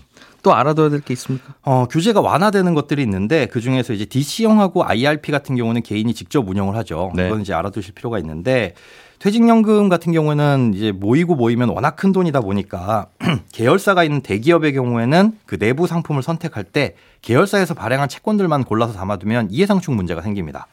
또 0.43 0.53
알아둬야 0.53 0.89
될 0.89 1.01
게 1.01 1.13
있습니까? 1.13 1.53
어, 1.63 1.87
규제가 1.89 2.21
완화되는 2.21 2.73
것들이 2.73 3.01
있는데 3.03 3.47
그 3.47 3.59
중에서 3.59 3.91
이제 3.93 4.05
DC형하고 4.05 4.83
IRP 4.85 5.31
같은 5.31 5.55
경우는 5.55 5.81
개인이 5.83 6.11
직접 6.13 6.47
운영을 6.47 6.75
하죠. 6.77 7.11
네. 7.15 7.27
이건 7.27 7.41
이제 7.41 7.53
알아두실 7.53 7.93
필요가 7.93 8.17
있는데 8.19 8.73
퇴직연금 9.19 9.89
같은 9.89 10.13
경우는 10.13 10.73
이제 10.75 10.91
모이고 10.91 11.35
모이면 11.35 11.69
워낙 11.69 11.95
큰 11.95 12.11
돈이다 12.11 12.41
보니까 12.41 13.07
계열사가 13.51 14.03
있는 14.03 14.21
대기업의 14.21 14.73
경우에는 14.73 15.39
그 15.45 15.57
내부 15.57 15.87
상품을 15.87 16.21
선택할 16.21 16.63
때 16.63 16.95
계열사에서 17.23 17.73
발행한 17.73 18.09
채권들만 18.09 18.63
골라서 18.65 18.93
담아두면 18.93 19.47
이해상충 19.49 19.95
문제가 19.95 20.21
생깁니다. 20.21 20.67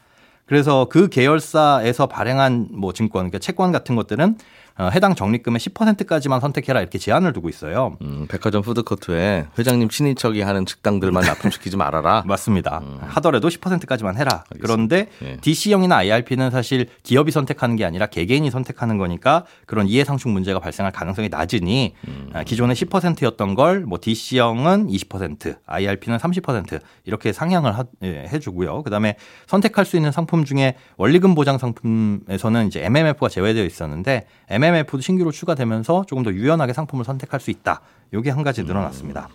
그래서 0.45 0.85
그 0.89 1.09
계열사에서 1.09 2.05
발행한 2.05 2.67
뭐 2.71 2.93
증권, 2.93 3.21
그러니까 3.21 3.39
채권 3.39 3.71
같은 3.71 3.95
것들은 3.95 4.35
어, 4.35 4.37
해당 4.79 5.15
적립금의 5.15 5.59
10%까지만 5.59 6.41
선택해라 6.41 6.81
이렇게 6.81 6.97
제한을 6.97 7.31
두고 7.33 7.47
있어요. 7.49 7.97
음, 8.01 8.25
백화점 8.29 8.61
푸드코트에 8.61 9.47
회장님 9.57 9.87
친인척이 9.89 10.41
하는 10.41 10.65
식당들만 10.67 11.23
납품시키지 11.23 11.77
말아라. 11.77 12.23
맞습니다. 12.27 12.81
하더라도 13.01 13.47
10%까지만 13.47 14.17
해라. 14.17 14.43
그런데 14.61 15.07
예. 15.23 15.37
DC형이나 15.37 15.95
IRP는 15.97 16.51
사실 16.51 16.87
기업이 17.03 17.31
선택하는 17.31 17.77
게 17.77 17.85
아니라 17.85 18.07
개개인이 18.07 18.51
선택하는 18.51 18.97
거니까 18.97 19.45
그런 19.65 19.87
이해상충 19.87 20.33
문제가 20.33 20.59
발생할 20.59 20.91
가능성이 20.91 21.29
낮으니 21.29 21.95
아, 22.33 22.43
기존에 22.43 22.73
10%였던 22.73 23.55
걸 23.55 23.85
뭐 23.85 23.99
DC형은 24.01 24.87
20%, 24.87 25.57
IRP는 25.67 26.17
30% 26.17 26.79
이렇게 27.05 27.31
상향을 27.31 27.77
하- 27.77 27.85
예, 28.03 28.25
해주고요. 28.31 28.83
그다음에 28.83 29.15
선택할 29.47 29.85
수 29.85 29.95
있는 29.95 30.11
상품 30.11 30.43
중에 30.43 30.75
원리금 30.97 31.35
보장 31.35 31.57
상품에서는 31.57 32.67
이제 32.67 32.83
MMF가 32.85 33.29
제외되어 33.29 33.63
있었는데 33.63 34.25
MMF도 34.65 35.01
신규로 35.01 35.31
추가되면서 35.31 36.05
조금 36.07 36.23
더 36.23 36.31
유연하게 36.31 36.73
상품을 36.73 37.05
선택할 37.05 37.39
수 37.39 37.51
있다. 37.51 37.81
요게 38.13 38.29
한 38.31 38.43
가지 38.43 38.63
늘어났습니다. 38.63 39.29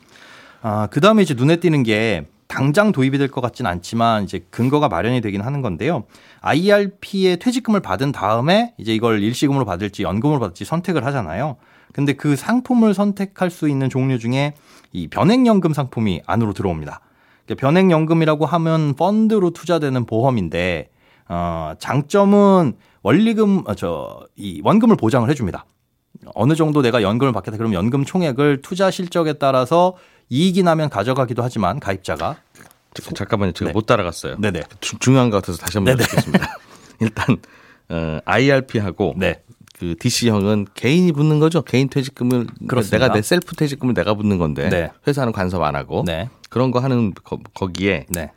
아, 0.62 0.88
그 0.90 1.00
다음에 1.00 1.22
이제 1.22 1.34
눈에 1.34 1.56
띄는 1.56 1.82
게 1.82 2.26
당장 2.46 2.90
도입이 2.90 3.16
될 3.18 3.28
것 3.28 3.40
같진 3.40 3.66
않지만 3.66 4.24
이제 4.24 4.44
근거가 4.50 4.88
마련이 4.88 5.20
되긴 5.20 5.40
하는 5.40 5.62
건데요. 5.62 6.04
IRP의 6.40 7.38
퇴직금을 7.38 7.80
받은 7.80 8.10
다음에 8.12 8.74
이제 8.76 8.92
이걸 8.92 9.22
일시금으로 9.22 9.64
받을지 9.64 10.02
연금으로 10.02 10.40
받을지 10.40 10.64
선택을 10.64 11.04
하잖아요. 11.06 11.56
근데 11.92 12.12
그 12.12 12.36
상품을 12.36 12.94
선택할 12.94 13.50
수 13.50 13.68
있는 13.68 13.88
종류 13.88 14.18
중에 14.18 14.54
이 14.92 15.06
변액연금 15.08 15.72
상품이 15.72 16.22
안으로 16.26 16.52
들어옵니다. 16.52 17.00
그러니까 17.46 17.66
변액연금이라고 17.66 18.46
하면 18.46 18.94
펀드로 18.94 19.50
투자되는 19.50 20.06
보험인데 20.06 20.88
어, 21.28 21.74
장점은 21.78 22.74
원리금 23.02 23.62
어, 23.66 23.74
저이 23.74 24.60
원금을 24.62 24.96
보장을 24.96 25.28
해줍니다. 25.30 25.64
어느 26.34 26.54
정도 26.54 26.82
내가 26.82 27.02
연금을 27.02 27.32
받겠다 27.32 27.56
그러면 27.56 27.74
연금 27.74 28.04
총액을 28.04 28.60
투자 28.62 28.90
실적에 28.90 29.34
따라서 29.34 29.96
이익이 30.28 30.62
나면 30.62 30.90
가져가기도 30.90 31.42
하지만 31.42 31.80
가입자가 31.80 32.36
자- 32.94 33.10
잠깐만요. 33.14 33.52
제가 33.52 33.70
네. 33.70 33.72
못 33.72 33.86
따라갔어요. 33.86 34.36
네네 34.38 34.62
주- 34.80 34.98
중요한 34.98 35.30
것 35.30 35.38
같아서 35.38 35.58
다시 35.58 35.78
한번. 35.78 35.96
듣겠습니다. 35.96 36.56
일단 37.00 37.36
어, 37.88 38.18
IRP하고 38.24 39.14
네 39.16 39.42
그 39.78 39.96
DC형은 39.98 40.66
개인이 40.74 41.10
붙는 41.12 41.38
거죠. 41.38 41.62
개인 41.62 41.88
퇴직금을 41.88 42.48
그렇습니다. 42.68 42.98
내가 42.98 43.14
내 43.14 43.22
셀프 43.22 43.56
퇴직금을 43.56 43.94
내가 43.94 44.12
붙는 44.12 44.36
건데 44.36 44.68
네. 44.68 44.90
회사는 45.06 45.32
간섭 45.32 45.62
안 45.62 45.74
하고 45.74 46.02
네. 46.06 46.28
그런 46.50 46.70
거 46.70 46.80
하는 46.80 47.14
거, 47.14 47.38
거기에 47.54 48.04
네. 48.10 48.30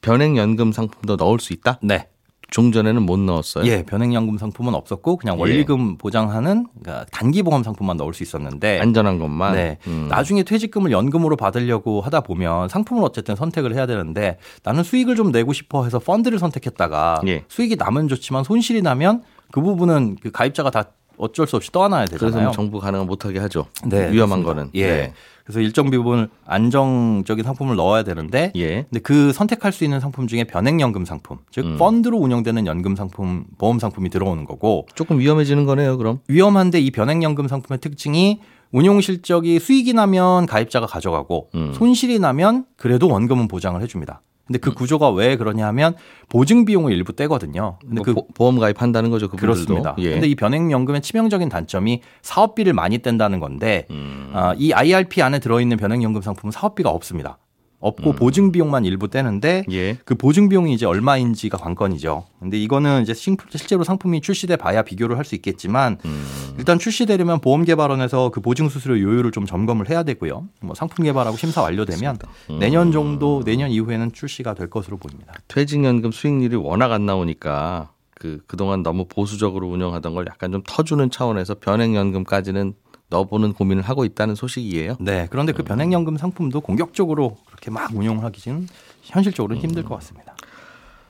변액연금 0.00 0.72
상품도 0.72 1.14
넣을 1.14 1.38
수 1.38 1.52
있다. 1.52 1.78
네. 1.84 2.08
종전에는 2.50 3.02
못 3.02 3.18
넣었어요. 3.18 3.66
예, 3.66 3.82
변액연금 3.82 4.38
상품은 4.38 4.74
없었고 4.74 5.16
그냥 5.16 5.36
예. 5.36 5.40
원리금 5.40 5.98
보장하는 5.98 6.66
그러니까 6.80 7.06
단기 7.10 7.42
보험 7.42 7.62
상품만 7.62 7.96
넣을 7.96 8.14
수 8.14 8.22
있었는데 8.22 8.80
안전한 8.80 9.18
것만. 9.18 9.54
네. 9.54 9.78
음. 9.86 10.06
나중에 10.08 10.42
퇴직금을 10.42 10.92
연금으로 10.92 11.36
받으려고 11.36 12.00
하다 12.00 12.20
보면 12.20 12.68
상품을 12.68 13.02
어쨌든 13.04 13.34
선택을 13.36 13.74
해야 13.74 13.86
되는데 13.86 14.38
나는 14.62 14.82
수익을 14.82 15.16
좀 15.16 15.32
내고 15.32 15.52
싶어 15.52 15.84
해서 15.84 15.98
펀드를 15.98 16.38
선택했다가 16.38 17.22
예. 17.26 17.44
수익이 17.48 17.76
나면 17.76 18.08
좋지만 18.08 18.44
손실이 18.44 18.82
나면 18.82 19.22
그 19.50 19.60
부분은 19.60 20.16
그 20.22 20.30
가입자가 20.30 20.70
다 20.70 20.84
어쩔 21.18 21.46
수 21.46 21.56
없이 21.56 21.70
그래서 21.72 22.04
되잖아요. 22.06 22.44
뭐 22.44 22.52
정부 22.52 22.78
가능한 22.78 23.06
못하게 23.06 23.38
하죠. 23.40 23.66
네, 23.86 24.12
위험한 24.12 24.42
그렇습니다. 24.42 24.54
거는. 24.54 24.70
예. 24.74 24.86
네. 24.86 25.12
그래서 25.46 25.60
일정 25.60 25.90
부분 25.90 26.28
안정적인 26.44 27.44
상품을 27.44 27.76
넣어야 27.76 28.02
되는데 28.02 28.50
예. 28.56 28.82
근데 28.82 28.98
그 28.98 29.32
선택할 29.32 29.72
수 29.72 29.84
있는 29.84 30.00
상품 30.00 30.26
중에 30.26 30.42
변액연금 30.42 31.04
상품, 31.04 31.38
즉 31.52 31.64
음. 31.64 31.76
펀드로 31.78 32.18
운영되는 32.18 32.66
연금 32.66 32.96
상품, 32.96 33.44
보험 33.56 33.78
상품이 33.78 34.10
들어오는 34.10 34.44
거고 34.44 34.86
조금 34.96 35.20
위험해지는 35.20 35.64
거네요. 35.64 35.98
그럼. 35.98 36.18
위험한데 36.26 36.80
이 36.80 36.90
변액연금 36.90 37.46
상품의 37.46 37.78
특징이 37.78 38.40
운용 38.72 39.00
실적이 39.00 39.60
수익이 39.60 39.92
나면 39.92 40.46
가입자가 40.46 40.86
가져가고 40.86 41.50
음. 41.54 41.72
손실이 41.74 42.18
나면 42.18 42.64
그래도 42.76 43.08
원금은 43.08 43.46
보장을 43.46 43.80
해줍니다. 43.80 44.22
근데 44.46 44.58
음. 44.58 44.60
그 44.60 44.72
구조가 44.72 45.10
왜 45.10 45.36
그러냐 45.36 45.66
하면 45.68 45.94
보증 46.28 46.64
비용을 46.64 46.92
일부 46.92 47.14
떼거든요. 47.14 47.78
근데 47.80 47.94
뭐그 47.96 48.14
보- 48.14 48.26
보험 48.28 48.58
가입한다는 48.58 49.10
거죠. 49.10 49.26
그분들도. 49.28 49.52
그렇습니다. 49.54 49.94
예. 49.98 50.10
근데 50.12 50.28
이 50.28 50.34
변액연금의 50.34 51.02
치명적인 51.02 51.48
단점이 51.48 52.02
사업비를 52.22 52.72
많이 52.72 52.98
뗀다는 52.98 53.40
건데 53.40 53.86
음. 53.90 54.30
아, 54.32 54.54
이 54.56 54.72
IRP 54.72 55.22
안에 55.22 55.38
들어있는 55.40 55.76
변액연금 55.76 56.22
상품은 56.22 56.52
사업비가 56.52 56.90
없습니다. 56.90 57.38
없고 57.78 58.12
보증 58.12 58.52
비용만 58.52 58.84
일부 58.84 59.08
떼는데 59.08 59.64
음. 59.68 59.72
예. 59.72 59.98
그 60.04 60.14
보증 60.14 60.48
비용이 60.48 60.72
이제 60.72 60.86
얼마인지가 60.86 61.58
관건이죠. 61.58 62.24
근데 62.40 62.58
이거는 62.58 63.02
이제 63.02 63.12
신- 63.14 63.36
실제로 63.50 63.84
상품이 63.84 64.22
출시돼 64.22 64.56
봐야 64.56 64.82
비교를 64.82 65.18
할 65.18 65.24
수 65.26 65.34
있겠지만 65.34 65.98
음. 66.04 66.24
일단 66.58 66.78
출시되려면 66.78 67.40
보험 67.40 67.64
개발원에서 67.64 68.30
그 68.30 68.40
보증 68.40 68.68
수수료 68.68 68.98
요율을 68.98 69.30
좀 69.32 69.44
점검을 69.44 69.90
해야 69.90 70.02
되고요. 70.04 70.48
뭐 70.62 70.74
상품 70.74 71.04
개발하고 71.04 71.36
심사 71.36 71.62
완료되면 71.62 72.18
음. 72.50 72.58
내년 72.58 72.92
정도 72.92 73.42
내년 73.44 73.70
이후에는 73.70 74.12
출시가 74.12 74.54
될 74.54 74.70
것으로 74.70 74.96
보입니다. 74.96 75.32
퇴직연금 75.48 76.12
수익률이 76.12 76.56
워낙 76.56 76.92
안 76.92 77.04
나오니까 77.06 77.90
그 78.14 78.40
그동안 78.46 78.82
너무 78.82 79.04
보수적으로 79.06 79.68
운영하던 79.68 80.14
걸 80.14 80.24
약간 80.30 80.50
좀 80.52 80.62
터주는 80.66 81.10
차원에서 81.10 81.56
변액연금까지는 81.56 82.74
넣어보는 83.08 83.52
고민을 83.52 83.82
하고 83.84 84.04
있다는 84.04 84.34
소식이에요. 84.34 84.96
네. 84.98 85.28
그런데 85.30 85.52
그 85.52 85.62
변액연금 85.62 86.16
상품도 86.16 86.60
공격적으로 86.60 87.36
그렇게 87.56 87.70
막 87.70 87.90
운용을 87.94 88.22
하기는 88.24 88.68
현실적으로는 89.02 89.62
힘들 89.62 89.82
것 89.82 89.94
같습니다. 89.96 90.36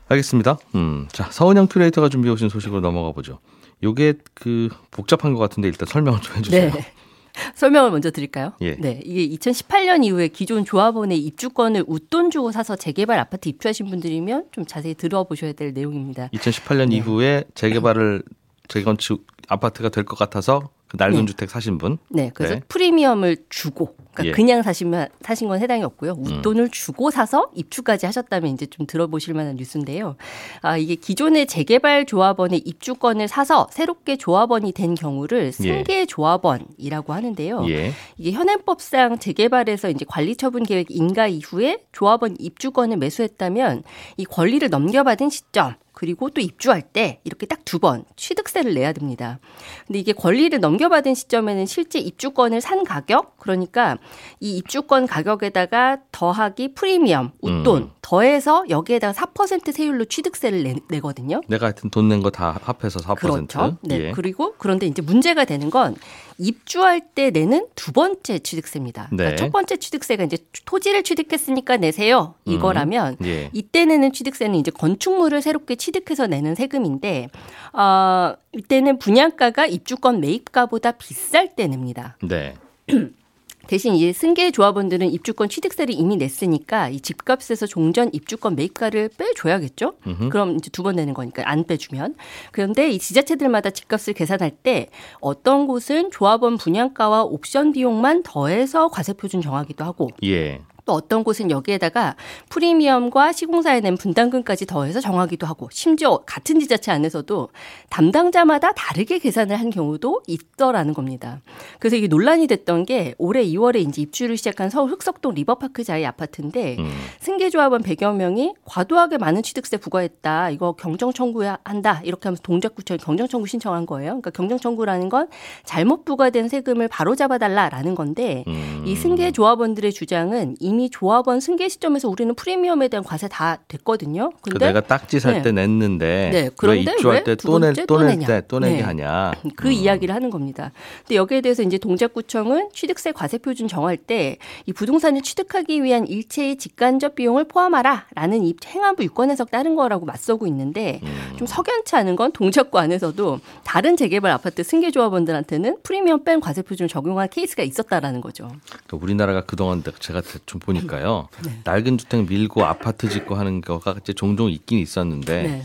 알겠습니다. 0.09 0.57
음, 0.76 1.09
자 1.11 1.29
서은영 1.31 1.67
큐레이터가 1.67 2.09
준비해 2.09 2.33
오신 2.33 2.49
소식으로 2.49 2.81
넘어가 2.81 3.11
보죠. 3.12 3.41
요게 3.83 4.15
그 4.35 4.69
복잡한 4.91 5.35
것 5.35 5.41
같은데 5.41 5.69
일단 5.69 5.87
설명을 5.87 6.21
좀 6.21 6.37
해주세요. 6.37 6.71
네. 6.73 6.93
설명을 7.55 7.91
먼저 7.91 8.11
드릴까요? 8.11 8.53
예. 8.62 8.76
네. 8.76 9.03
이게 9.05 9.37
2018년 9.37 10.05
이후에 10.05 10.29
기존 10.29 10.65
조합원의 10.65 11.19
입주권을 11.19 11.85
웃돈 11.87 12.31
주고 12.31 12.50
사서 12.50 12.76
재개발 12.76 13.19
아파트 13.19 13.50
입주하신 13.50 13.91
분들이면 13.91 14.47
좀 14.53 14.65
자세히 14.65 14.95
들어보셔야 14.95 15.53
될 15.53 15.75
내용입니다. 15.75 16.29
2018년 16.29 16.93
이후에 16.93 17.45
재개발을 17.55 18.23
재건축 18.69 19.26
아파트가 19.49 19.91
될 19.91 20.05
것 20.05 20.19
같아서 20.19 20.71
그 20.97 21.03
낡은 21.03 21.21
네. 21.21 21.26
주택 21.26 21.50
사신 21.50 21.79
분. 21.79 21.99
네. 22.09 22.31
그래서 22.35 22.55
네. 22.55 22.61
프리미엄을 22.69 23.37
주고 23.49 23.95
그러니까 24.17 24.26
예. 24.26 24.31
그냥 24.33 24.62
사시면 24.62 25.09
사신 25.21 25.49
건 25.49 25.61
해당이 25.61 25.83
없고요. 25.83 26.15
웃돈을 26.19 26.71
주고 26.71 27.11
사서 27.11 27.50
입주까지 27.55 28.07
하셨다면 28.07 28.55
이제 28.55 28.67
좀 28.67 28.87
들어보실 28.87 29.35
만한 29.35 29.57
뉴스인데요. 29.57 30.17
아, 30.62 30.76
이게 30.79 30.95
기존의 30.95 31.47
재개발 31.47 32.07
조합원의 32.07 32.61
입주권을 32.65 33.29
사서 33.29 33.69
새롭게 33.71 34.17
조합원이 34.17 34.73
된 34.73 34.95
경우를 34.95 35.53
승계 35.53 36.07
조합원이라고 36.07 37.12
하는데요. 37.12 37.69
예. 37.69 37.93
이게 38.17 38.33
현행법상 38.33 39.19
재개발에서 39.19 39.91
이제 39.91 40.05
관리처분 40.09 40.62
계획 40.62 40.91
인가 40.91 41.26
이후에 41.26 41.81
조합원 41.93 42.37
입주권을 42.38 42.97
매수했다면 42.97 43.83
이 44.17 44.25
권리를 44.25 44.67
넘겨받은 44.71 45.29
시점 45.29 45.75
그리고 45.97 46.29
또 46.31 46.41
입주할 46.43 46.83
때 46.83 47.21
이렇게 47.25 47.47
딱 47.47 47.61
두 47.67 47.79
번 47.81 48.05
취득세를 48.15 48.75
내야 48.75 48.93
됩니다. 48.93 49.41
근데 49.87 49.99
이게 49.99 50.12
권리를 50.12 50.59
넘겨받은 50.61 51.15
시점에는 51.15 51.67
실제 51.67 51.99
입주권을 51.99 52.61
산 52.61 52.85
가격 52.85 53.37
그러니까 53.38 53.99
이 54.41 54.57
입주권 54.59 55.07
가격에다가 55.09 55.99
더하기 56.12 56.75
프리미엄 56.75 57.33
웃돈 57.41 57.83
음. 57.83 57.91
더해서 58.03 58.65
여기에다가 58.69 59.12
4% 59.12 59.73
세율로 59.73 60.05
취득세를 60.05 60.62
내, 60.62 60.76
내거든요. 60.88 61.41
내가 61.49 61.67
하여튼 61.67 61.91
돈 61.91 62.09
낸 62.09 62.21
거 62.23 62.31
다 62.31 62.59
합해서 62.62 63.00
4%. 63.00 63.17
그렇죠. 63.17 63.76
네. 63.83 64.00
예. 64.09 64.12
그리고 64.12 64.55
그런데 64.59 64.87
이제 64.87 65.03
문제가 65.03 65.45
되는 65.45 65.71
건 65.71 65.97
입주할 66.38 67.00
때 67.14 67.31
내는 67.31 67.66
두 67.75 67.93
번째 67.93 68.38
취득세입니다. 68.38 69.09
그러니까 69.11 69.31
네. 69.31 69.37
첫 69.37 69.52
번째 69.52 69.76
취득세가 69.76 70.25
이제 70.25 70.38
토지를 70.64 71.02
취득했으니까 71.02 71.76
내세요. 71.76 72.35
이거라면 72.45 73.16
예. 73.25 73.50
이때 73.52 73.85
내는 73.85 74.12
취득세는 74.12 74.59
이제 74.59 74.71
건축물을 74.71 75.40
새롭게 75.43 75.76
취득해서 75.76 76.26
내는 76.26 76.55
세금인데 76.55 77.28
어, 77.73 78.35
이때는 78.52 78.99
분양가가 78.99 79.66
입주권 79.66 80.21
매입가보다 80.21 80.93
비쌀 80.93 81.55
때 81.55 81.66
냅니다. 81.66 82.16
네. 82.23 82.55
대신 83.67 83.95
이제 83.95 84.13
승계 84.13 84.51
조합원들은 84.51 85.11
입주권 85.11 85.49
취득세를 85.49 85.95
이미 85.95 86.17
냈으니까 86.17 86.89
이 86.89 87.01
집값에서 87.01 87.67
종전 87.67 88.11
입주권 88.13 88.55
매입가를 88.57 89.11
빼줘야겠죠. 89.19 89.95
그럼 90.31 90.57
이제 90.57 90.71
두 90.71 90.83
번 90.83 90.97
내는 90.97 91.15
거니까 91.15 91.43
안 91.47 91.65
빼주면. 91.65 92.15
그런데 92.53 92.91
이 92.91 92.99
지자체들마다 92.99 93.71
집값을 93.71 94.15
계산할 94.15 94.51
때 94.53 94.89
어떤 95.21 95.67
곳은 95.67 96.11
조합원 96.13 96.57
분양가와 96.59 97.25
옵션 97.25 97.73
비용만 97.73 98.23
더해서 98.23 98.89
과세 98.89 99.13
표준 99.13 99.41
정하기도 99.41 99.85
하고 99.85 100.11
예. 100.23 100.61
또 100.87 100.93
어떤 100.93 101.25
곳은 101.25 101.50
여기에다가 101.50 102.14
프리미엄과 102.49 103.33
시공사에 103.33 103.81
낸 103.81 103.97
분담금까지 103.97 104.66
더해서 104.66 105.00
정하기도 105.00 105.47
하고 105.47 105.69
심지어 105.73 106.19
같은 106.25 106.61
지자체 106.61 106.93
안에서도 106.93 107.49
담당자마다 107.90 108.73
다르게 108.73 109.19
계산을 109.19 109.57
한 109.57 109.71
경우도 109.71 110.23
있더라는 110.26 110.95
겁니다. 110.95 111.40
그래서 111.81 111.97
이게 111.97 112.07
논란이 112.07 112.47
됐던 112.47 112.87
게 112.87 113.14
올해 113.19 113.45
2월에 113.45 113.76
이제 113.76 114.02
입주를 114.02 114.37
시작한 114.37 114.71
서울 114.71 114.93
흑석동 114.93 115.35
리버파크자의 115.35 116.07
아파트인데 116.07 116.76
음. 116.78 116.90
승계조합원 117.21 117.83
100여 117.83 118.14
명이 118.14 118.55
과도하게 118.64 119.19
많은 119.19 119.43
취득세 119.43 119.76
부과했다. 119.76 120.50
이거 120.50 120.73
경정 120.73 121.12
청구한다. 121.12 122.02
이렇게 122.05 122.28
하면서 122.28 122.43
동작구청에 122.43 122.99
경정 122.99 123.26
청구 123.26 123.49
신청한 123.49 123.87
거예요. 123.87 124.11
그러니까 124.11 124.31
경정 124.31 124.59
청구라는 124.59 125.09
건 125.09 125.28
잘못 125.64 126.05
부과된 126.05 126.49
세금을 126.49 126.87
바로 126.87 127.16
잡아달라라는 127.16 127.97
건데 127.97 128.45
음. 128.47 128.85
이 128.87 128.95
승계 128.95 129.33
조합원들의 129.33 129.93
주장은 129.93 130.57
이미 130.76 130.90
조합원 130.90 131.40
승계 131.40 131.68
시점에서 131.68 132.09
우리는 132.11 132.35
프리미엄에 132.35 132.88
대한 132.88 133.02
과세 133.02 133.28
다 133.28 133.59
됐거든요. 133.66 134.30
그 134.42 134.50
근데 134.50 134.66
내가 134.66 134.83
딱지 134.83 135.18
살때 135.21 135.52
네. 135.52 135.62
냈는데 135.66 136.30
네, 136.33 136.42
왜 136.42 136.50
그런데 136.54 136.92
입주할 136.92 137.16
왜때두또낼 137.18 137.68
번째 137.68 137.87
또또낼 137.87 138.18
내냐. 138.18 138.26
때또 138.26 138.59
내게 138.59 138.76
네. 138.76 138.83
하냐. 138.83 139.33
그 139.56 139.71
이야기를 139.71 140.14
하는 140.14 140.28
겁니다. 140.28 140.73
근데 141.02 141.16
여기에 141.16 141.40
대해서 141.40 141.62
이제 141.62 141.78
동작구청은 141.78 142.71
취득세 142.75 143.12
과세 143.12 143.38
표준 143.38 143.68
정할 143.68 143.97
때 143.97 144.37
이 144.66 144.73
부동산을 144.73 145.23
취득하기 145.23 145.83
위한 145.83 146.06
일체의 146.06 146.56
직간접 146.56 147.14
비용을 147.14 147.45
포함하라라는 147.45 148.45
이 148.45 148.54
행안부 148.64 149.04
유권 149.04 149.30
해석 149.30 149.50
따른 149.50 149.76
거라고 149.76 150.04
맞서고 150.04 150.47
있는데 150.49 151.00
음. 151.02 151.37
좀 151.37 151.47
석연치 151.47 151.95
않은 151.97 152.16
건 152.16 152.33
동작구 152.33 152.78
안에서도 152.78 153.40
다른 153.64 153.97
재개발 153.97 154.30
아파트 154.33 154.62
승계 154.62 154.90
조합원들한테는 154.90 155.78
프리미엄 155.83 156.25
뺀 156.25 156.40
과세 156.40 156.62
표준을 156.62 156.88
적용한 156.88 157.28
케이스가 157.30 157.62
있었다라는 157.62 158.21
거죠. 158.21 158.49
그러니까 158.66 158.99
우리나라가 159.00 159.42
그동안 159.42 159.83
제가 160.00 160.23
좀 160.47 160.61
보니까요. 160.67 161.29
네. 161.45 161.61
낡은 161.65 161.97
주택 161.99 162.29
밀고 162.29 162.65
아파트 162.65 163.09
짓고 163.09 163.37
하는 163.37 163.61
거가 163.61 163.95
이제 164.01 164.13
종종 164.13 164.51
있긴 164.51 164.79
있었는데 164.81 165.43
네. 165.43 165.63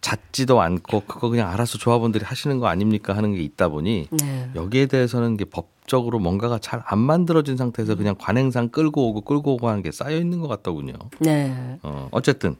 잦지도 0.00 0.60
않고 0.60 1.00
그거 1.06 1.28
그냥 1.28 1.48
알아서 1.50 1.78
조합원들이 1.78 2.24
하시는 2.24 2.58
거 2.58 2.66
아닙니까 2.66 3.16
하는 3.16 3.34
게 3.34 3.40
있다 3.42 3.68
보니 3.68 4.08
네. 4.10 4.50
여기에 4.54 4.86
대해서는 4.86 5.34
이게 5.34 5.44
법적으로 5.44 6.18
뭔가가 6.18 6.58
잘 6.58 6.82
안 6.86 6.98
만들어진 6.98 7.56
상태에서 7.56 7.94
그냥 7.94 8.14
관행상 8.18 8.68
끌고 8.70 9.08
오고 9.08 9.20
끌고 9.22 9.54
오고 9.54 9.68
하는 9.68 9.82
게 9.82 9.92
쌓여 9.92 10.16
있는 10.16 10.40
것 10.40 10.48
같더군요. 10.48 10.94
네. 11.20 11.78
어, 11.82 12.08
어쨌든 12.10 12.56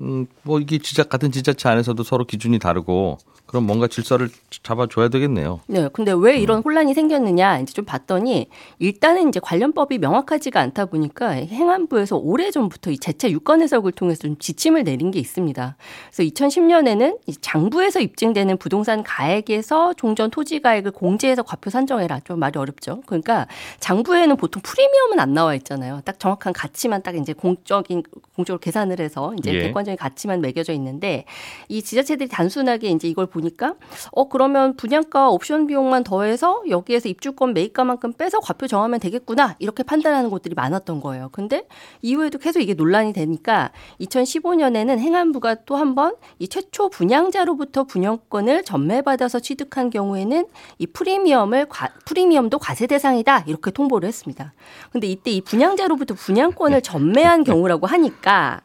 음, 0.00 0.26
뭐 0.42 0.60
이게 0.60 0.78
지자 0.78 1.04
같은 1.04 1.30
지자체 1.32 1.68
안에서도 1.68 2.02
서로 2.02 2.24
기준이 2.26 2.58
다르고 2.58 3.18
그럼 3.54 3.68
뭔가 3.68 3.86
질서를 3.86 4.30
잡아줘야 4.64 5.06
되겠네요. 5.10 5.60
네. 5.68 5.88
근데 5.92 6.12
왜 6.12 6.40
이런 6.40 6.60
혼란이 6.60 6.92
생겼느냐 6.92 7.60
이제 7.60 7.72
좀 7.72 7.84
봤더니 7.84 8.48
일단은 8.80 9.28
이제 9.28 9.38
관련법이 9.40 9.98
명확하지가 9.98 10.58
않다 10.58 10.86
보니까 10.86 11.28
행안부에서 11.28 12.16
오래 12.16 12.50
전부터 12.50 12.90
이 12.90 12.98
재차 12.98 13.30
유권 13.30 13.62
해석을 13.62 13.92
통해서 13.92 14.22
좀 14.22 14.36
지침을 14.38 14.82
내린 14.82 15.12
게 15.12 15.20
있습니다. 15.20 15.76
그래서 16.12 16.34
2010년에는 16.34 17.18
장부에서 17.40 18.00
입증되는 18.00 18.56
부동산 18.56 19.04
가액에서 19.04 19.92
종전 19.92 20.32
토지 20.32 20.58
가액을 20.58 20.90
공제해서 20.90 21.44
과표 21.44 21.70
산정해라. 21.70 22.22
좀 22.24 22.40
말이 22.40 22.58
어렵죠. 22.58 23.02
그러니까 23.06 23.46
장부에는 23.78 24.36
보통 24.36 24.62
프리미엄은 24.62 25.20
안 25.20 25.32
나와 25.32 25.54
있잖아요. 25.54 26.00
딱 26.04 26.18
정확한 26.18 26.52
가치만 26.52 27.04
딱 27.04 27.14
이제 27.14 27.32
공적인 27.32 28.02
공적으로 28.34 28.58
계산을 28.58 28.98
해서 28.98 29.32
이제 29.38 29.54
예. 29.54 29.62
객관적인 29.62 29.96
가치만 29.96 30.40
매겨져 30.40 30.72
있는데 30.72 31.24
이 31.68 31.82
지자체들이 31.82 32.28
단순하게 32.28 32.88
이제 32.88 33.06
이걸 33.06 33.26
보니 33.26 33.43
까. 33.50 33.74
어 34.12 34.28
그러면 34.28 34.76
분양가 34.76 35.30
옵션 35.30 35.66
비용만 35.66 36.04
더해서 36.04 36.62
여기에서 36.68 37.08
입주권 37.08 37.54
매입가만큼 37.54 38.12
빼서 38.14 38.40
과표 38.40 38.66
정하면 38.66 39.00
되겠구나. 39.00 39.56
이렇게 39.58 39.82
판단하는 39.82 40.30
곳들이 40.30 40.54
많았던 40.54 41.00
거예요. 41.00 41.28
근데 41.32 41.66
이후에도 42.02 42.38
계속 42.38 42.60
이게 42.60 42.74
논란이 42.74 43.12
되니까 43.12 43.70
2015년에는 44.00 44.98
행안부가 44.98 45.54
또 45.66 45.76
한 45.76 45.94
번 45.94 46.14
이 46.38 46.48
최초 46.48 46.88
분양자로부터 46.88 47.84
분양권을 47.84 48.64
전매받아서 48.64 49.40
취득한 49.40 49.90
경우에는 49.90 50.46
이 50.78 50.86
프리미엄을 50.86 51.66
과, 51.66 51.88
프리미엄도 52.04 52.58
과세 52.58 52.86
대상이다. 52.86 53.44
이렇게 53.46 53.70
통보를 53.70 54.06
했습니다. 54.08 54.52
근데 54.90 55.06
이때 55.06 55.30
이 55.30 55.40
분양자로부터 55.40 56.14
분양권을 56.14 56.82
전매한 56.82 57.44
경우라고 57.44 57.86
하니까 57.86 58.60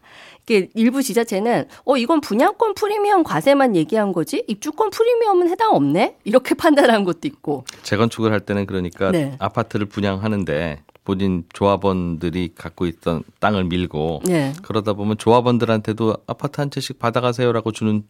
일부 0.73 1.03
지자체는 1.03 1.65
어 1.85 1.97
이건 1.97 2.21
분양권 2.21 2.73
프리미엄 2.73 3.23
과세만 3.23 3.75
얘기한 3.75 4.11
거지 4.13 4.43
입주권 4.47 4.89
프리미엄은 4.89 5.49
해당 5.49 5.75
없네 5.75 6.17
이렇게 6.23 6.55
판단한 6.55 7.03
것도 7.03 7.21
있고 7.23 7.65
재건축을 7.83 8.31
할 8.31 8.39
때는 8.39 8.65
그러니까 8.65 9.11
네. 9.11 9.35
아파트를 9.39 9.85
분양하는데 9.85 10.83
본인 11.03 11.43
조합원들이 11.53 12.53
갖고 12.55 12.85
있던 12.85 13.23
땅을 13.39 13.63
밀고 13.65 14.21
네 14.25 14.53
그러다 14.61 14.93
보면 14.93 15.17
조합원들한테도 15.17 16.17
아파트 16.27 16.61
한 16.61 16.69
채씩 16.69 16.99
받아가세요라고 16.99 17.71
주는 17.71 18.03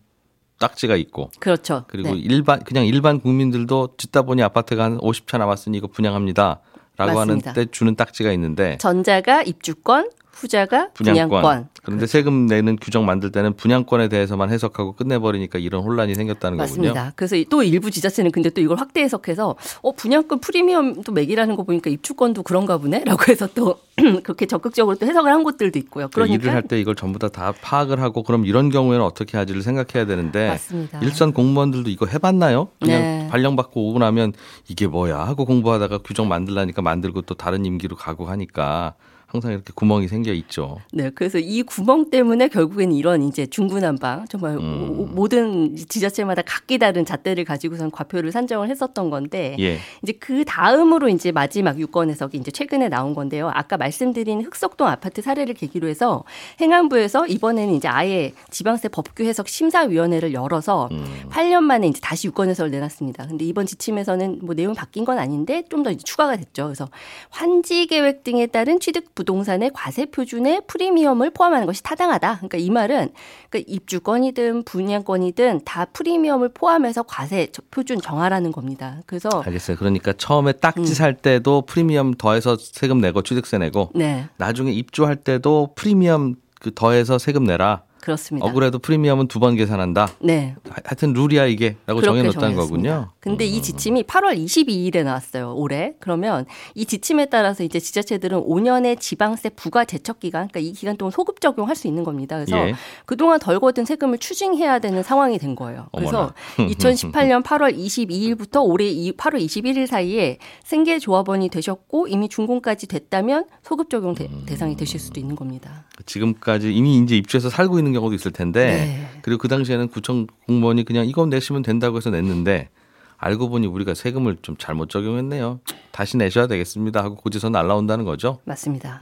딱지가 0.59 0.95
있고 0.97 1.31
그렇죠 1.39 1.85
그리고 1.87 2.09
네. 2.09 2.17
일반 2.17 2.61
그냥 2.63 2.85
일반 2.85 3.21
국민들도 3.21 3.95
짓다 3.97 4.23
보니 4.23 4.43
아파트가 4.43 4.83
한 4.83 4.97
50채 4.97 5.37
남았으니 5.37 5.77
이거 5.77 5.87
분양합니다 5.87 6.59
라고 6.97 7.13
맞습니다. 7.13 7.51
하는 7.51 7.65
때 7.65 7.71
주는 7.71 7.95
딱지가 7.95 8.33
있는데 8.33 8.77
전자가 8.77 9.41
입주권 9.41 10.09
후자가 10.31 10.89
분양권. 10.93 11.29
분양권 11.29 11.69
그런데 11.89 12.07
세금 12.07 12.45
내는 12.45 12.77
규정 12.79 13.05
만들 13.05 13.31
때는 13.31 13.53
분양권에 13.55 14.07
대해서만 14.09 14.49
해석하고 14.51 14.93
끝내버리니까 14.93 15.59
이런 15.59 15.83
혼란이 15.83 16.15
생겼다는 16.15 16.57
거군요. 16.57 16.61
맞습니다. 16.93 17.13
그래서 17.15 17.35
또 17.49 17.63
일부 17.63 17.89
지자체는 17.91 18.31
근데 18.31 18.49
또 18.49 18.61
이걸 18.61 18.77
확대 18.77 19.01
해석해서 19.01 19.55
어 19.81 19.91
분양권 19.93 20.39
프리미엄도 20.39 21.11
매기라는 21.11 21.55
거 21.55 21.63
보니까 21.63 21.89
입주권도 21.89 22.43
그런가 22.43 22.77
보네라고 22.77 23.23
해서 23.31 23.47
또 23.55 23.79
그렇게 24.23 24.45
적극적으로 24.45 24.95
또 24.97 25.05
해석을 25.05 25.31
한 25.31 25.43
곳들도 25.43 25.77
있고요. 25.79 26.07
그러니까 26.09 26.11
그러니까 26.29 26.43
일을 26.43 26.53
할 26.55 26.63
때 26.69 26.79
이걸 26.79 26.95
전부 26.95 27.17
다 27.19 27.29
다 27.29 27.53
파악을 27.61 28.01
하고 28.01 28.23
그럼 28.23 28.45
이런 28.45 28.69
경우에는 28.69 29.03
어떻게 29.05 29.37
하지를 29.37 29.61
생각해야 29.61 30.05
되는데 30.05 30.47
맞습니다. 30.49 30.99
일선 30.99 31.31
공무원들도 31.33 31.89
이거 31.89 32.05
해봤나요? 32.05 32.69
그냥 32.79 33.01
네. 33.01 33.27
발령받고 33.29 33.89
오고 33.89 33.99
나면 33.99 34.33
이게 34.67 34.87
뭐야 34.87 35.19
하고 35.19 35.45
공부하다가 35.45 35.99
규정 35.99 36.27
만들라니까 36.27 36.81
만들고 36.81 37.21
또 37.23 37.35
다른 37.35 37.65
임기로 37.65 37.95
가고 37.95 38.25
하니까 38.27 38.93
항상 39.31 39.51
이렇게 39.51 39.71
구멍이 39.75 40.07
생겨 40.07 40.33
있죠. 40.33 40.77
네, 40.91 41.11
그래서 41.11 41.37
이 41.37 41.61
구멍 41.63 42.09
때문에 42.09 42.47
결국에는 42.47 42.95
이런 42.95 43.21
이제 43.21 43.45
중구난방 43.45 44.25
정말 44.27 44.57
음. 44.57 44.95
오- 44.99 45.05
모든 45.05 45.75
지자체마다 45.75 46.41
각기 46.41 46.79
다른 46.79 47.05
잣대를 47.05 47.45
가지고선 47.45 47.91
과표를 47.91 48.31
산정을 48.31 48.69
했었던 48.69 49.09
건데 49.11 49.55
예. 49.59 49.77
이제 50.01 50.13
그 50.19 50.43
다음으로 50.45 51.09
이제 51.09 51.31
마지막 51.31 51.79
유권 51.79 52.09
해석이 52.09 52.37
이제 52.37 52.49
최근에 52.49 52.89
나온 52.89 53.13
건데요. 53.13 53.51
아까 53.53 53.77
말씀드린 53.77 54.41
흑석동 54.41 54.87
아파트 54.87 55.21
사례를 55.21 55.53
계기로 55.53 55.87
해서 55.87 56.23
행안부에서 56.59 57.27
이번에는 57.27 57.75
이제 57.75 57.87
아예 57.87 58.33
지방세 58.49 58.87
법규 58.89 59.23
해석 59.23 59.47
심사위원회를 59.47 60.33
열어서 60.33 60.89
음. 60.91 61.05
8년 61.29 61.61
만에 61.61 61.87
이제 61.87 61.99
다시 62.01 62.27
유권 62.27 62.49
해석을 62.49 62.71
내놨습니다. 62.71 63.27
근데 63.27 63.45
이번 63.45 63.65
지침에서는 63.67 64.39
뭐 64.41 64.55
내용 64.55 64.73
바뀐 64.73 65.05
건 65.05 65.19
아닌데 65.19 65.63
좀 65.69 65.79
더 65.79 65.93
추가가 65.93 66.35
됐죠. 66.35 66.65
그래서 66.65 66.89
환지 67.29 67.85
계획 67.87 68.23
등에 68.25 68.47
따른 68.47 68.81
취득 68.81 69.15
부동산의 69.19 69.71
과세 69.73 70.05
표준에 70.05 70.61
프리미엄을 70.65 71.31
포함하는 71.31 71.65
것이 71.65 71.83
타당하다. 71.83 72.37
그러니까 72.37 72.57
이 72.57 72.69
말은 72.69 73.09
그러니까 73.49 73.73
입주권이든 73.73 74.63
분양권이든 74.63 75.65
다 75.65 75.83
프리미엄을 75.83 76.49
포함해서 76.53 77.03
과세 77.03 77.49
표준 77.69 77.99
정하라는 77.99 78.53
겁니다. 78.53 79.01
그래서 79.05 79.29
알겠어요. 79.45 79.75
그러니까 79.75 80.13
처음에 80.13 80.53
딱지 80.53 80.79
음. 80.79 80.85
살 80.85 81.15
때도 81.15 81.63
프리미엄 81.63 82.13
더해서 82.13 82.55
세금 82.57 83.01
내고 83.01 83.21
취득세 83.21 83.57
내고 83.57 83.89
네, 83.93 84.29
나중에 84.37 84.71
입주할 84.71 85.17
때도 85.17 85.73
프리미엄 85.75 86.35
그 86.61 86.73
더해서 86.73 87.17
세금 87.17 87.43
내라. 87.43 87.83
그렇습니다. 88.01 88.45
억울해도 88.47 88.79
프리미엄은 88.79 89.27
두 89.27 89.39
번 89.39 89.55
계산한다. 89.55 90.09
네. 90.19 90.55
하- 90.69 90.75
하여튼 90.83 91.13
룰이야 91.13 91.45
이게라고 91.45 92.01
정해놓았다는. 92.01 92.55
거군요. 92.55 93.09
근데 93.19 93.45
이 93.45 93.61
지침이 93.61 94.03
8월 94.03 94.37
22일에 94.37 95.03
나왔어요. 95.03 95.53
올해. 95.55 95.93
그러면 95.99 96.45
이 96.75 96.85
지침에 96.85 97.27
따라서 97.27 97.63
이제 97.63 97.79
지자체들은 97.79 98.39
5년의 98.41 98.99
지방세 98.99 99.49
부과 99.49 99.85
제척 99.85 100.19
기간, 100.19 100.47
그러니까 100.49 100.59
이 100.59 100.73
기간 100.73 100.97
동안 100.97 101.11
소급 101.11 101.39
적용할 101.41 101.75
수 101.75 101.87
있는 101.87 102.03
겁니다. 102.03 102.35
그래서 102.35 102.67
예. 102.67 102.73
그동안 103.05 103.39
덜 103.39 103.59
거둔 103.59 103.85
세금을 103.85 104.17
추징해야 104.17 104.79
되는 104.79 105.03
상황이 105.03 105.37
된 105.37 105.55
거예요. 105.55 105.87
그래서 105.95 106.33
어머나. 106.57 106.69
2018년 106.73 107.43
8월 107.43 107.75
22일부터 107.77 108.63
올해 108.65 108.87
이- 108.89 109.11
8월 109.13 109.35
21일 109.43 109.87
사이에 109.87 110.37
생계 110.63 110.99
조합원이 110.99 111.49
되셨고 111.49 112.07
이미 112.07 112.27
준공까지 112.29 112.87
됐다면 112.87 113.45
소급 113.63 113.89
적용 113.89 114.15
대, 114.15 114.25
음. 114.25 114.43
대상이 114.45 114.75
되실 114.75 114.99
수도 114.99 115.19
있는 115.19 115.35
겁니다. 115.35 115.85
지금까지 116.05 116.73
이미 116.73 116.97
이제 116.97 117.17
입주해서 117.17 117.49
살고 117.49 117.77
있는 117.77 117.93
경우도 117.93 118.15
있을 118.15 118.31
텐데 118.31 118.65
네. 118.65 119.07
그리고 119.21 119.39
그 119.39 119.47
당시에는 119.47 119.89
구청 119.89 120.27
공무원이 120.47 120.85
그냥 120.85 121.05
이건 121.05 121.29
내시면 121.29 121.61
된다고 121.61 121.97
해서 121.97 122.09
냈는데 122.09 122.69
알고 123.17 123.49
보니 123.49 123.67
우리가 123.67 123.93
세금을 123.93 124.37
좀 124.41 124.55
잘못 124.57 124.89
적용했네요. 124.89 125.59
다시 125.91 126.17
내셔야 126.17 126.47
되겠습니다 126.47 127.03
하고 127.03 127.15
고지서 127.15 127.49
날라온다는 127.49 128.05
거죠. 128.05 128.39
맞습니다. 128.45 129.01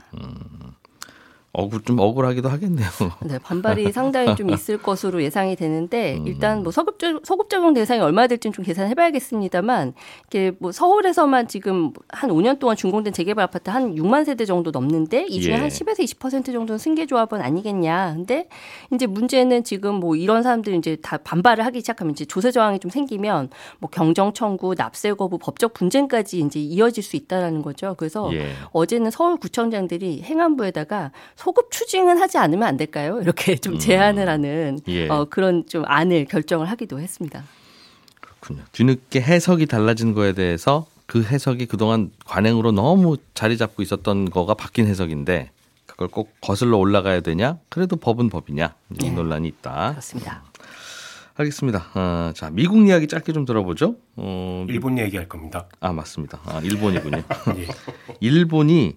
억울 1.52 1.82
좀 1.82 1.98
억울하기도 1.98 2.48
하겠네요. 2.48 2.88
네, 3.24 3.38
반발이 3.38 3.90
상당히 3.92 4.36
좀 4.36 4.50
있을 4.50 4.76
것으로 4.78 5.22
예상이 5.22 5.56
되는데 5.56 6.20
일단 6.26 6.62
뭐 6.62 6.70
소급 6.70 6.98
소급 7.24 7.48
적용 7.48 7.72
대상이 7.72 8.00
얼마 8.00 8.26
될지는 8.26 8.52
좀 8.52 8.64
계산해 8.64 8.94
봐야겠습니다만 8.94 9.94
이게 10.26 10.52
뭐 10.58 10.72
서울에서만 10.72 11.48
지금 11.48 11.92
한 12.08 12.30
5년 12.30 12.58
동안 12.58 12.76
준공된 12.76 13.12
재개발 13.14 13.44
아파트 13.44 13.70
한 13.70 13.94
6만 13.94 14.26
세대 14.26 14.44
정도 14.44 14.70
넘는데 14.70 15.26
이 15.28 15.40
중에 15.40 15.54
예. 15.54 15.56
한 15.56 15.68
10에서 15.68 16.00
20% 16.00 16.52
정도는 16.52 16.78
승계 16.78 17.06
조합은 17.06 17.40
아니겠냐. 17.40 18.14
근데 18.14 18.48
이제 18.92 19.06
문제는 19.06 19.64
지금 19.64 19.94
뭐 19.94 20.16
이런 20.16 20.42
사람들이 20.42 20.76
이제 20.76 20.96
다 20.96 21.16
반발을 21.16 21.64
하기 21.64 21.80
시작하면 21.80 22.12
이제 22.12 22.26
조세 22.26 22.50
저항이 22.50 22.78
좀 22.78 22.90
생기면 22.90 23.48
뭐 23.78 23.88
경정 23.88 24.34
청구, 24.34 24.74
납세 24.74 25.14
거부, 25.14 25.38
법적 25.38 25.72
분쟁까지 25.72 26.40
이제 26.40 26.60
이어질 26.60 27.02
수 27.02 27.16
있다라는 27.16 27.62
거죠. 27.62 27.94
그래서 27.96 28.30
예. 28.34 28.52
어제는 28.72 29.10
서울 29.10 29.38
구청장들이 29.38 30.22
행안부에다가 30.22 31.12
소급 31.38 31.70
추징은 31.70 32.18
하지 32.18 32.36
않으면 32.36 32.66
안 32.66 32.76
될까요? 32.76 33.20
이렇게 33.22 33.54
좀 33.54 33.78
제안을 33.78 34.28
하는 34.28 34.80
예. 34.88 35.08
어, 35.08 35.26
그런 35.30 35.64
좀 35.68 35.84
안을 35.86 36.24
결정을 36.24 36.68
하기도 36.68 36.98
했습니다. 36.98 37.44
그렇군요. 38.20 38.64
뒤늦게 38.72 39.20
해석이 39.20 39.66
달라진 39.66 40.14
거에 40.14 40.32
대해서 40.32 40.86
그 41.06 41.22
해석이 41.22 41.66
그동안 41.66 42.10
관행으로 42.26 42.72
너무 42.72 43.18
자리 43.34 43.56
잡고 43.56 43.82
있었던 43.82 44.30
거가 44.30 44.54
바뀐 44.54 44.88
해석인데 44.88 45.52
그걸 45.86 46.08
꼭 46.08 46.32
거슬러 46.40 46.76
올라가야 46.76 47.20
되냐? 47.20 47.58
그래도 47.68 47.94
법은 47.94 48.30
법이냐? 48.30 48.74
이 49.00 49.04
네. 49.04 49.10
논란이 49.12 49.46
있다. 49.46 49.90
그렇습니다. 49.92 50.42
알겠습니다. 51.36 51.86
어, 51.94 52.32
자 52.34 52.50
미국 52.50 52.84
이야기 52.88 53.06
짧게 53.06 53.32
좀 53.32 53.44
들어보죠. 53.44 53.94
어, 54.16 54.66
일본 54.68 54.98
얘기할 54.98 55.28
겁니다. 55.28 55.68
아 55.78 55.92
맞습니다. 55.92 56.40
아, 56.46 56.58
일본이군요. 56.64 57.22
예. 57.58 57.68
일본이 58.18 58.96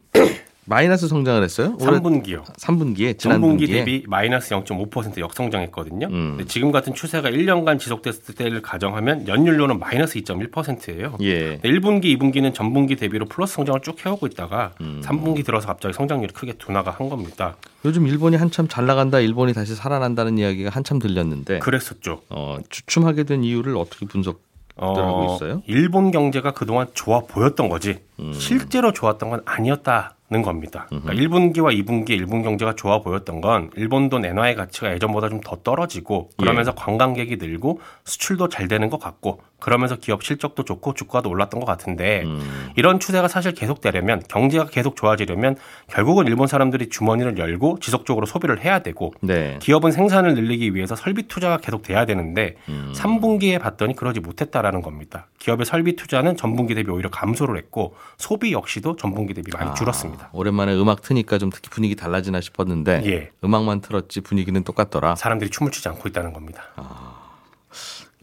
마이너스 0.71 1.09
성장을 1.09 1.43
했어요. 1.43 1.75
올해 1.81 1.99
3분기요. 1.99 2.45
3분기에 2.45 3.19
지난 3.19 3.41
전분기 3.41 3.65
분기에 3.65 3.83
대비 3.83 4.03
마이너스 4.07 4.55
0.5% 4.55 5.19
역성장했거든요. 5.19 6.07
음. 6.07 6.35
근데 6.37 6.45
지금 6.45 6.71
같은 6.71 6.93
추세가 6.93 7.29
1년간 7.29 7.77
지속됐을 7.77 8.35
때를 8.35 8.61
가정하면 8.61 9.27
연율로는 9.27 9.79
마이너스 9.79 10.17
2.1%예요. 10.21 11.17
예. 11.23 11.57
1분기, 11.57 12.17
2분기는 12.17 12.53
전분기 12.53 12.95
대비로 12.95 13.25
플러스 13.25 13.55
성장을 13.55 13.81
쭉 13.81 14.05
해오고 14.05 14.27
있다가 14.27 14.71
음. 14.79 15.01
3분기 15.03 15.43
들어서 15.45 15.67
갑자기 15.67 15.93
성장률이 15.93 16.31
크게 16.31 16.53
둔화가 16.53 16.91
한 16.91 17.09
겁니다. 17.09 17.57
요즘 17.83 18.07
일본이 18.07 18.37
한참 18.37 18.69
잘 18.69 18.85
나간다, 18.85 19.19
일본이 19.19 19.53
다시 19.53 19.75
살아난다는 19.75 20.37
이야기가 20.37 20.69
한참 20.69 20.99
들렸는데 20.99 21.59
그랬었죠. 21.59 22.21
어, 22.29 22.59
주춤하게 22.69 23.25
된 23.25 23.43
이유를 23.43 23.75
어떻게 23.75 24.05
분석? 24.05 24.39
하고 24.77 25.35
있어요? 25.35 25.61
일본 25.67 26.09
경제가 26.09 26.53
그동안 26.53 26.87
좋아 26.95 27.19
보였던 27.19 27.69
거지 27.69 27.99
음. 28.19 28.33
실제로 28.33 28.91
좋았던 28.91 29.29
건 29.29 29.41
아니었다 29.45 30.15
는 30.31 30.43
겁니다. 30.43 30.87
그러니까 30.87 31.11
1분기와 31.13 31.77
2분기 31.85 32.11
일본 32.11 32.41
경제가 32.41 32.75
좋아 32.75 33.01
보였던 33.01 33.41
건 33.41 33.69
일본 33.75 34.07
돈 34.09 34.23
엔화의 34.23 34.55
가치가 34.55 34.93
예전보다 34.93 35.27
좀 35.27 35.41
더 35.41 35.57
떨어지고 35.57 36.29
그러면서 36.37 36.73
관광객이 36.73 37.35
늘고 37.35 37.81
수출도 38.05 38.47
잘 38.47 38.69
되는 38.69 38.89
것 38.89 38.97
같고 38.99 39.41
그러면서 39.61 39.95
기업 39.95 40.23
실적도 40.23 40.65
좋고 40.65 40.95
주가도 40.95 41.29
올랐던 41.29 41.59
것 41.59 41.65
같은데 41.65 42.23
음. 42.25 42.71
이런 42.75 42.99
추세가 42.99 43.27
사실 43.27 43.53
계속되려면 43.53 44.23
경제가 44.27 44.65
계속 44.65 44.95
좋아지려면 44.95 45.55
결국은 45.87 46.25
일본 46.25 46.47
사람들이 46.47 46.89
주머니를 46.89 47.37
열고 47.37 47.77
지속적으로 47.79 48.25
소비를 48.25 48.63
해야 48.65 48.79
되고 48.79 49.13
네. 49.21 49.59
기업은 49.61 49.91
생산을 49.91 50.33
늘리기 50.33 50.73
위해서 50.73 50.95
설비 50.95 51.27
투자가 51.27 51.57
계속 51.57 51.83
돼야 51.83 52.05
되는데 52.05 52.55
음. 52.69 52.91
3분기에 52.95 53.61
봤더니 53.61 53.95
그러지 53.95 54.19
못했다라는 54.19 54.81
겁니다. 54.81 55.27
기업의 55.37 55.67
설비 55.67 55.95
투자는 55.95 56.37
전분기 56.37 56.73
대비 56.73 56.89
오히려 56.89 57.09
감소를 57.11 57.55
했고 57.57 57.95
소비 58.17 58.53
역시도 58.53 58.95
전분기 58.95 59.35
대비 59.35 59.51
많이 59.55 59.69
아, 59.69 59.73
줄었습니다. 59.75 60.31
오랜만에 60.33 60.73
음악 60.73 61.03
트니까 61.03 61.37
좀 61.37 61.51
특히 61.53 61.69
분위기 61.69 61.95
달라지나 61.95 62.41
싶었는데 62.41 63.03
예. 63.05 63.29
음악만 63.43 63.81
틀었지 63.81 64.21
분위기는 64.21 64.63
똑같더라. 64.63 65.15
사람들이 65.15 65.51
춤을 65.51 65.71
추지 65.71 65.87
않고 65.87 66.09
있다는 66.09 66.33
겁니다. 66.33 66.63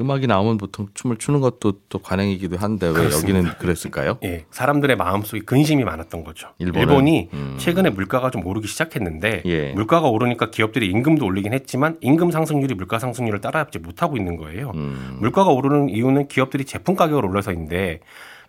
음악이 0.01 0.27
나오면 0.29 0.59
보통 0.59 0.87
춤을 0.95 1.17
추는 1.17 1.41
것도 1.41 1.73
또 1.89 1.99
관행이기도 1.99 2.57
한데 2.57 2.87
왜 2.87 2.93
그렇습니다. 2.93 3.39
여기는 3.39 3.59
그랬을까요? 3.59 4.19
예, 4.23 4.45
사람들의 4.51 4.97
마음속에 4.97 5.41
근심이 5.41 5.83
많았던 5.83 6.23
거죠. 6.23 6.49
일본은? 6.59 6.89
일본이 6.89 7.29
음. 7.33 7.57
최근에 7.59 7.91
물가가 7.91 8.31
좀 8.31 8.47
오르기 8.47 8.69
시작했는데 8.69 9.43
예. 9.45 9.73
물가가 9.73 10.09
오르니까 10.09 10.51
기업들이 10.51 10.89
임금도 10.91 11.27
올리긴 11.27 11.53
했지만 11.53 11.97
임금 12.01 12.31
상승률이 12.31 12.75
물가 12.75 12.99
상승률을 12.99 13.41
따라잡지 13.41 13.81
못하고 13.81 14.17
있는 14.17 14.37
거예요. 14.37 14.71
음. 14.77 15.17
물가가 15.21 15.51
오르는 15.51 15.89
이유는 15.89 16.29
기업들이 16.29 16.65
제품 16.65 16.95
가격을 16.95 17.25
올려서인데 17.25 18.01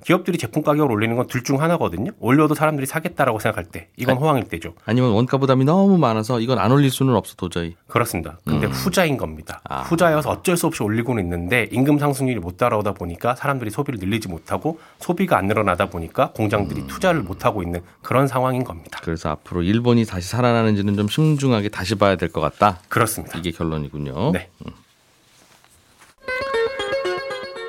기업들이 0.05 0.37
제품 0.37 0.61
가격을 0.63 0.91
올리는 0.91 1.15
건 1.15 1.27
둘 1.27 1.43
중 1.43 1.61
하나거든요. 1.61 2.11
올려도 2.19 2.53
사람들이 2.55 2.85
사겠다라고 2.85 3.39
생각할 3.39 3.65
때 3.65 3.87
이건 3.97 4.17
호황일 4.17 4.43
때죠. 4.45 4.73
아니면 4.85 5.11
원가 5.11 5.37
부담이 5.37 5.65
너무 5.65 5.97
많아서 5.97 6.39
이건 6.39 6.59
안 6.59 6.71
올릴 6.71 6.89
수는 6.91 7.15
없어 7.15 7.35
도저히. 7.35 7.75
그렇습니다. 7.87 8.37
근데 8.45 8.67
후자인 8.67 9.17
겁니다. 9.17 9.61
아. 9.69 9.81
후자여서 9.81 10.29
어쩔 10.29 10.57
수 10.57 10.67
없이 10.67 10.81
올리고는 10.83 11.23
있는데 11.23 11.67
임금 11.71 11.99
상승률이 11.99 12.39
못 12.39 12.57
따라오다 12.57 12.93
보니까 12.93 13.35
사람들이 13.35 13.69
소비를 13.71 13.99
늘리지 13.99 14.27
못하고 14.27 14.79
소비가 14.99 15.37
안 15.37 15.47
늘어나다 15.47 15.89
보니까 15.89 16.31
공장들이 16.33 16.87
투자를 16.87 17.21
못 17.21 17.45
하고 17.45 17.63
있는 17.63 17.81
그런 18.01 18.27
상황인 18.27 18.63
겁니다. 18.63 18.99
그래서 19.03 19.29
앞으로 19.29 19.61
일본이 19.63 20.05
다시 20.05 20.27
살아나는지는 20.29 20.95
좀 20.97 21.07
신중하게 21.07 21.69
다시 21.69 21.95
봐야 21.95 22.15
될 22.15 22.29
것 22.29 22.41
같다. 22.41 22.79
그렇습니다. 22.89 23.37
이게 23.39 23.51
결론이군요. 23.51 24.31
네. 24.33 24.49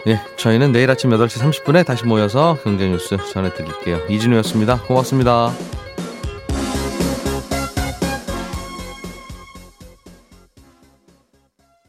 예, 0.06 0.20
저희는 0.36 0.72
내일 0.72 0.90
아침 0.90 1.10
8시 1.10 1.40
30분에 1.40 1.84
다시 1.84 2.04
모여서 2.04 2.58
경제 2.64 2.88
뉴스 2.88 3.16
전해드릴게요. 3.32 4.00
이진우였습니다. 4.08 4.82
고맙습니다. 4.82 5.52